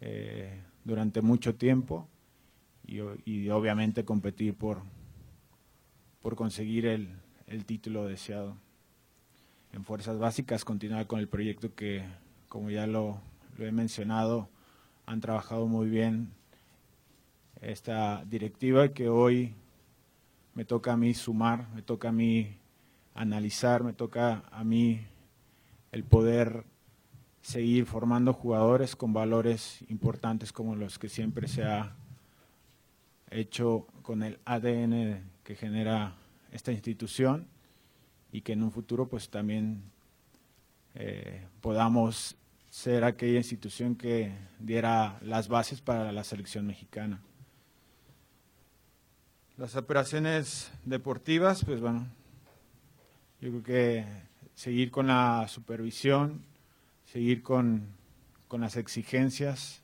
eh, 0.00 0.62
durante 0.84 1.22
mucho 1.22 1.54
tiempo 1.54 2.06
y, 2.90 2.98
y, 3.24 3.48
obviamente 3.50 4.04
competir 4.04 4.54
por, 4.54 4.82
por 6.20 6.34
conseguir 6.34 6.86
el, 6.86 7.08
el 7.46 7.64
título 7.64 8.04
deseado. 8.04 8.56
En 9.72 9.84
Fuerzas 9.84 10.18
Básicas 10.18 10.64
continuar 10.64 11.06
con 11.06 11.20
el 11.20 11.28
proyecto 11.28 11.72
que, 11.72 12.02
como 12.48 12.68
ya 12.68 12.88
lo, 12.88 13.20
lo 13.56 13.64
he 13.64 13.70
mencionado, 13.70 14.48
han 15.06 15.20
trabajado 15.20 15.68
muy 15.68 15.88
bien 15.88 16.32
esta 17.60 18.24
directiva 18.24 18.88
que 18.88 19.08
hoy 19.08 19.54
me 20.54 20.64
toca 20.64 20.94
a 20.94 20.96
mí 20.96 21.14
sumar, 21.14 21.68
me 21.72 21.82
toca 21.82 22.08
a 22.08 22.12
mí 22.12 22.56
analizar, 23.14 23.84
me 23.84 23.92
toca 23.92 24.42
a 24.50 24.64
mí 24.64 25.00
el 25.92 26.02
poder 26.02 26.64
seguir 27.40 27.86
formando 27.86 28.32
jugadores 28.32 28.96
con 28.96 29.12
valores 29.12 29.84
importantes 29.88 30.52
como 30.52 30.74
los 30.74 30.98
que 30.98 31.08
siempre 31.08 31.46
se 31.46 31.62
ha 31.62 31.94
hecho 33.30 33.86
con 34.02 34.22
el 34.22 34.38
ADN 34.44 35.30
que 35.44 35.54
genera 35.54 36.16
esta 36.52 36.72
institución 36.72 37.46
y 38.32 38.42
que 38.42 38.52
en 38.52 38.62
un 38.62 38.72
futuro 38.72 39.08
pues 39.08 39.30
también 39.30 39.82
eh, 40.94 41.46
podamos 41.60 42.36
ser 42.70 43.04
aquella 43.04 43.38
institución 43.38 43.96
que 43.96 44.32
diera 44.58 45.18
las 45.22 45.48
bases 45.48 45.80
para 45.80 46.12
la 46.12 46.24
selección 46.24 46.66
mexicana. 46.66 47.20
Las 49.56 49.76
operaciones 49.76 50.72
deportivas, 50.84 51.64
pues 51.64 51.80
bueno, 51.80 52.06
yo 53.40 53.50
creo 53.50 53.62
que 53.62 54.04
seguir 54.54 54.90
con 54.90 55.08
la 55.08 55.46
supervisión, 55.48 56.42
seguir 57.04 57.42
con, 57.42 57.88
con 58.48 58.60
las 58.60 58.76
exigencias 58.76 59.82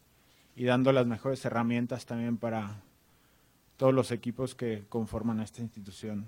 y 0.55 0.65
dando 0.65 0.93
las 0.93 1.07
mejores 1.07 1.45
herramientas 1.45 2.07
también 2.07 2.39
para 2.39 2.83
todos 3.77 3.95
los 3.95 4.11
equipos 4.11 4.55
que 4.55 4.85
conforman 4.89 5.41
a 5.41 5.45
esta 5.45 5.63
institución. 5.63 6.27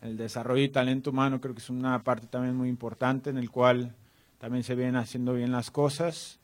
El 0.00 0.16
desarrollo 0.16 0.62
y 0.62 0.68
talento 0.68 1.10
humano 1.10 1.40
creo 1.40 1.54
que 1.54 1.60
es 1.60 1.70
una 1.70 2.02
parte 2.02 2.26
también 2.26 2.56
muy 2.56 2.68
importante 2.68 3.30
en 3.30 3.38
el 3.38 3.50
cual 3.50 3.94
también 4.38 4.64
se 4.64 4.74
vienen 4.74 4.96
haciendo 4.96 5.32
bien 5.32 5.52
las 5.52 5.70
cosas 5.70 6.38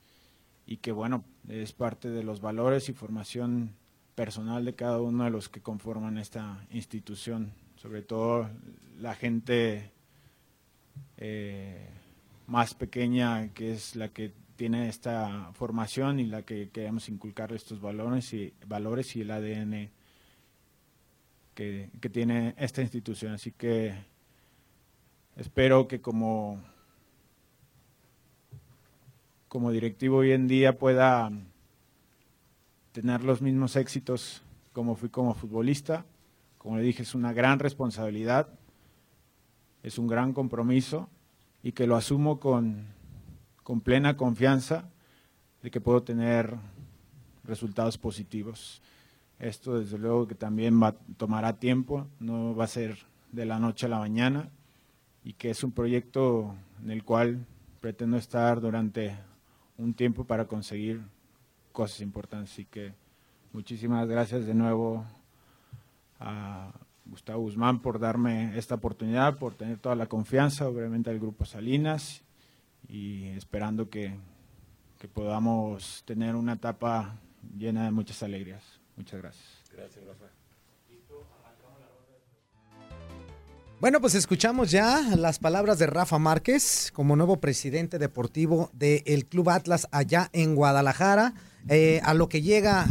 y 0.66 0.78
que 0.78 0.92
bueno, 0.92 1.24
es 1.48 1.72
parte 1.72 2.08
de 2.08 2.22
los 2.22 2.40
valores 2.40 2.88
y 2.88 2.92
formación 2.92 3.74
personal 4.14 4.64
de 4.64 4.74
cada 4.74 5.00
uno 5.00 5.24
de 5.24 5.30
los 5.30 5.48
que 5.48 5.60
conforman 5.60 6.16
esta 6.16 6.64
institución, 6.70 7.52
sobre 7.76 8.02
todo 8.02 8.48
la 8.98 9.14
gente 9.14 9.90
eh, 11.16 11.88
más 12.46 12.74
pequeña 12.74 13.48
que 13.52 13.72
es 13.72 13.96
la 13.96 14.08
que 14.08 14.32
tiene 14.60 14.90
esta 14.90 15.50
formación 15.54 16.20
y 16.20 16.26
la 16.26 16.42
que 16.42 16.68
queremos 16.68 17.08
inculcar 17.08 17.50
estos 17.50 17.80
valores 17.80 18.34
y, 18.34 18.52
valores 18.66 19.16
y 19.16 19.22
el 19.22 19.30
ADN 19.30 19.88
que, 21.54 21.88
que 21.98 22.10
tiene 22.10 22.54
esta 22.58 22.82
institución. 22.82 23.32
Así 23.32 23.52
que 23.52 23.94
espero 25.34 25.88
que 25.88 26.02
como 26.02 26.62
como 29.48 29.70
directivo 29.70 30.18
hoy 30.18 30.32
en 30.32 30.46
día 30.46 30.76
pueda 30.76 31.32
tener 32.92 33.24
los 33.24 33.40
mismos 33.40 33.76
éxitos 33.76 34.42
como 34.74 34.94
fui 34.94 35.08
como 35.08 35.32
futbolista. 35.32 36.04
Como 36.58 36.76
le 36.76 36.82
dije, 36.82 37.02
es 37.02 37.14
una 37.14 37.32
gran 37.32 37.60
responsabilidad, 37.60 38.50
es 39.82 39.96
un 39.96 40.06
gran 40.06 40.34
compromiso 40.34 41.08
y 41.62 41.72
que 41.72 41.86
lo 41.86 41.96
asumo 41.96 42.38
con, 42.38 42.99
con 43.70 43.82
plena 43.82 44.16
confianza 44.16 44.90
de 45.62 45.70
que 45.70 45.80
puedo 45.80 46.02
tener 46.02 46.56
resultados 47.44 47.98
positivos. 47.98 48.82
Esto 49.38 49.78
desde 49.78 49.96
luego 49.96 50.26
que 50.26 50.34
también 50.34 50.82
va, 50.82 50.96
tomará 51.16 51.60
tiempo, 51.60 52.08
no 52.18 52.52
va 52.56 52.64
a 52.64 52.66
ser 52.66 52.98
de 53.30 53.46
la 53.46 53.60
noche 53.60 53.86
a 53.86 53.88
la 53.88 54.00
mañana 54.00 54.50
y 55.22 55.34
que 55.34 55.50
es 55.50 55.62
un 55.62 55.70
proyecto 55.70 56.56
en 56.82 56.90
el 56.90 57.04
cual 57.04 57.46
pretendo 57.80 58.16
estar 58.16 58.60
durante 58.60 59.16
un 59.78 59.94
tiempo 59.94 60.24
para 60.24 60.46
conseguir 60.46 61.02
cosas 61.70 62.00
importantes. 62.00 62.50
Así 62.50 62.64
que 62.64 62.92
muchísimas 63.52 64.08
gracias 64.08 64.46
de 64.46 64.54
nuevo 64.54 65.06
a 66.18 66.72
Gustavo 67.06 67.42
Guzmán 67.42 67.78
por 67.78 68.00
darme 68.00 68.58
esta 68.58 68.74
oportunidad, 68.74 69.38
por 69.38 69.54
tener 69.54 69.78
toda 69.78 69.94
la 69.94 70.06
confianza, 70.06 70.66
obviamente 70.66 71.08
al 71.08 71.20
Grupo 71.20 71.44
Salinas, 71.44 72.24
y 72.88 73.28
esperando 73.28 73.88
que, 73.90 74.16
que 74.98 75.08
podamos 75.08 76.02
tener 76.06 76.34
una 76.34 76.54
etapa 76.54 77.16
llena 77.56 77.84
de 77.84 77.90
muchas 77.90 78.22
alegrías. 78.22 78.62
Muchas 78.96 79.20
gracias. 79.20 79.44
Gracias, 79.72 80.04
Rafael. 80.04 80.30
Bueno, 83.80 83.98
pues 84.02 84.14
escuchamos 84.14 84.70
ya 84.70 85.00
las 85.16 85.38
palabras 85.38 85.78
de 85.78 85.86
Rafa 85.86 86.18
Márquez 86.18 86.90
como 86.92 87.16
nuevo 87.16 87.40
presidente 87.40 87.98
deportivo 87.98 88.68
del 88.74 89.24
Club 89.24 89.48
Atlas 89.48 89.88
allá 89.90 90.28
en 90.34 90.54
Guadalajara. 90.54 91.32
eh, 91.68 92.00
a 92.04 92.12
lo 92.12 92.28
que 92.28 92.42
llega 92.42 92.86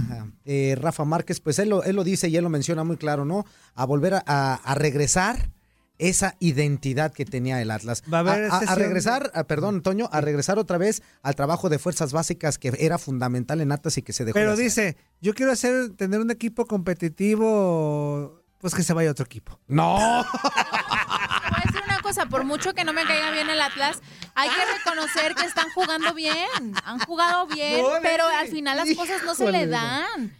eh, 0.45 0.75
Rafa 0.79 1.05
Márquez, 1.05 1.41
pues 1.41 1.59
él 1.59 1.69
lo, 1.69 1.83
él 1.83 1.95
lo 1.95 2.03
dice 2.03 2.27
y 2.29 2.37
él 2.37 2.43
lo 2.43 2.49
menciona 2.49 2.83
muy 2.83 2.97
claro, 2.97 3.23
¿no? 3.23 3.45
A 3.75 3.85
volver 3.85 4.15
a, 4.15 4.55
a 4.55 4.75
regresar 4.75 5.51
esa 5.99 6.35
identidad 6.39 7.13
que 7.13 7.25
tenía 7.25 7.61
el 7.61 7.69
Atlas. 7.71 8.03
Va 8.11 8.17
a, 8.17 8.21
haber 8.21 8.49
a, 8.51 8.75
regresar, 8.75 9.31
a- 9.35 9.43
perdón, 9.43 9.81
Toño, 9.83 10.09
a 10.11 10.21
regresar 10.21 10.57
otra 10.57 10.77
vez 10.77 11.03
al 11.21 11.35
trabajo 11.35 11.69
de 11.69 11.77
fuerzas 11.77 12.11
básicas 12.13 12.57
que 12.57 12.71
era 12.79 12.97
fundamental 12.97 13.61
en 13.61 13.71
Atlas 13.71 13.97
y 13.97 14.01
que 14.01 14.13
se 14.13 14.25
dejó. 14.25 14.39
de 14.39 14.43
Pero 14.45 14.55
dice, 14.55 14.97
yo 15.21 15.33
quiero 15.35 15.51
hacer, 15.51 15.89
tener 15.95 16.19
un 16.19 16.31
equipo 16.31 16.65
competitivo, 16.65 18.41
pues 18.59 18.73
que 18.73 18.83
se 18.83 18.93
vaya 18.93 19.09
a 19.09 19.11
otro 19.11 19.25
equipo. 19.25 19.59
No. 19.67 19.97
Voy 20.33 21.57
a 21.57 21.63
decir 21.65 21.81
una 21.85 22.01
cosa, 22.01 22.25
por 22.27 22.43
mucho 22.45 22.73
que 22.73 22.83
no 22.83 22.93
me 22.93 23.03
caiga 23.05 23.31
bien 23.31 23.49
el 23.49 23.61
Atlas, 23.61 24.01
hay 24.35 24.49
que 24.49 24.77
reconocer 24.77 25.35
que 25.35 25.45
están 25.45 25.69
jugando 25.71 26.13
bien, 26.13 26.73
han 26.85 26.99
jugado 26.99 27.47
bien, 27.47 27.81
No, 27.81 27.89
pero 28.01 28.25
al 28.25 28.47
final 28.47 28.77
las 28.77 28.93
cosas 28.95 29.23
no 29.25 29.35
se 29.35 29.51
le 29.51 29.67
dan. 29.67 30.33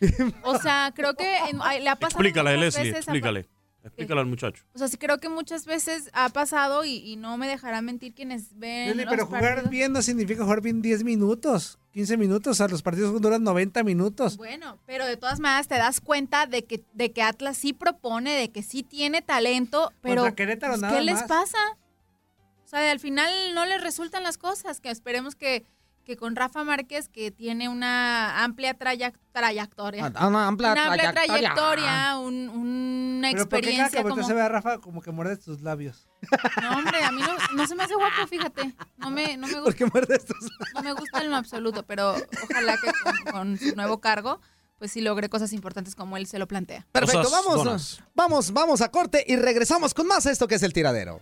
O 0.43 0.57
sea, 0.59 0.93
creo 0.95 1.15
que 1.15 1.37
le 1.81 1.89
ha 1.89 1.95
pasado 1.95 2.21
Explícale, 2.23 2.57
Leslie, 2.57 2.83
veces 2.83 2.97
explícale. 3.05 3.49
Explícale 3.83 4.19
al 4.19 4.25
muchacho. 4.27 4.65
O 4.73 4.77
sea, 4.77 4.87
sí 4.89 4.97
creo 4.97 5.19
que 5.19 5.29
muchas 5.29 5.65
veces 5.65 6.09
ha 6.13 6.29
pasado 6.29 6.83
y, 6.83 6.97
y 6.97 7.15
no 7.15 7.37
me 7.37 7.47
dejará 7.47 7.81
mentir 7.81 8.13
quienes 8.13 8.57
ven 8.57 8.87
Leslie, 8.87 9.05
los 9.05 9.11
pero 9.13 9.25
jugar 9.25 9.43
partidos. 9.43 9.69
bien 9.69 9.93
no 9.93 10.01
significa 10.01 10.43
jugar 10.43 10.61
bien 10.61 10.81
10 10.81 11.03
minutos, 11.05 11.79
15 11.93 12.17
minutos. 12.17 12.51
O 12.51 12.53
sea, 12.55 12.67
los 12.67 12.81
partidos 12.81 13.21
duran 13.21 13.43
90 13.43 13.83
minutos. 13.83 14.35
Bueno, 14.35 14.79
pero 14.85 15.05
de 15.05 15.15
todas 15.15 15.39
maneras 15.39 15.67
te 15.69 15.75
das 15.75 16.01
cuenta 16.01 16.45
de 16.45 16.65
que, 16.65 16.83
de 16.93 17.13
que 17.13 17.21
Atlas 17.21 17.57
sí 17.57 17.71
propone, 17.71 18.35
de 18.35 18.51
que 18.51 18.63
sí 18.63 18.83
tiene 18.83 19.21
talento, 19.21 19.93
pero 20.01 20.23
pues, 20.23 20.59
nada 20.79 20.97
¿qué 20.97 21.01
les 21.01 21.15
más. 21.15 21.23
pasa? 21.23 21.57
O 22.65 22.67
sea, 22.67 22.91
al 22.91 22.99
final 22.99 23.31
no 23.55 23.65
les 23.65 23.81
resultan 23.81 24.23
las 24.23 24.37
cosas, 24.37 24.81
que 24.81 24.91
esperemos 24.91 25.35
que, 25.35 25.65
que 26.09 26.17
con 26.17 26.35
Rafa 26.35 26.63
Márquez, 26.63 27.07
que 27.07 27.29
tiene 27.29 27.69
una 27.69 28.43
amplia 28.43 28.73
traya- 28.75 29.13
trayectoria, 29.31 30.11
Ah, 30.15 30.27
una 30.27 30.47
amplia 30.47 30.73
trayectoria. 30.73 31.11
trayectoria, 31.13 32.17
un- 32.17 32.49
una 32.49 33.29
Pero 33.31 33.47
¿por 33.47 33.61
qué 33.61 33.67
cada 33.75 33.83
experiencia 33.85 34.01
como... 34.01 34.25
a 34.25 34.33
ver 34.33 34.43
a 34.43 34.49
Rafa 34.49 34.77
como 34.79 35.03
que 35.03 35.11
muerde 35.11 35.37
tus 35.37 35.61
labios? 35.61 36.07
No, 36.63 36.71
hombre, 36.79 37.03
a 37.03 37.11
mí 37.11 37.21
no, 37.21 37.35
no 37.55 37.67
se 37.67 37.75
me 37.75 37.83
hace 37.83 37.93
guapo, 37.93 38.25
fíjate. 38.27 38.73
No 38.97 39.11
me, 39.11 39.37
no 39.37 39.45
me 39.45 39.53
gusta. 39.53 39.63
¿Por 39.65 39.75
qué 39.75 39.85
muerdes 39.85 40.25
tus 40.25 40.49
No 40.73 40.81
me 40.81 40.93
gusta 40.93 41.21
en 41.21 41.29
lo 41.29 41.35
absoluto, 41.35 41.83
pero 41.83 42.15
ojalá 42.43 42.75
que 42.77 42.91
con, 43.03 43.31
con 43.31 43.57
su 43.59 43.75
nuevo 43.75 44.01
cargo, 44.01 44.41
pues 44.79 44.91
sí 44.91 45.01
logre 45.01 45.29
cosas 45.29 45.53
importantes 45.53 45.93
como 45.93 46.17
él 46.17 46.25
se 46.25 46.39
lo 46.39 46.47
plantea. 46.47 46.87
Perfecto, 46.91 47.29
vamos, 47.29 48.01
vamos, 48.15 48.51
vamos 48.51 48.81
a 48.81 48.89
corte 48.89 49.23
y 49.27 49.35
regresamos 49.35 49.93
con 49.93 50.07
más 50.07 50.25
esto 50.25 50.47
que 50.47 50.55
es 50.55 50.63
el 50.63 50.73
tiradero. 50.73 51.21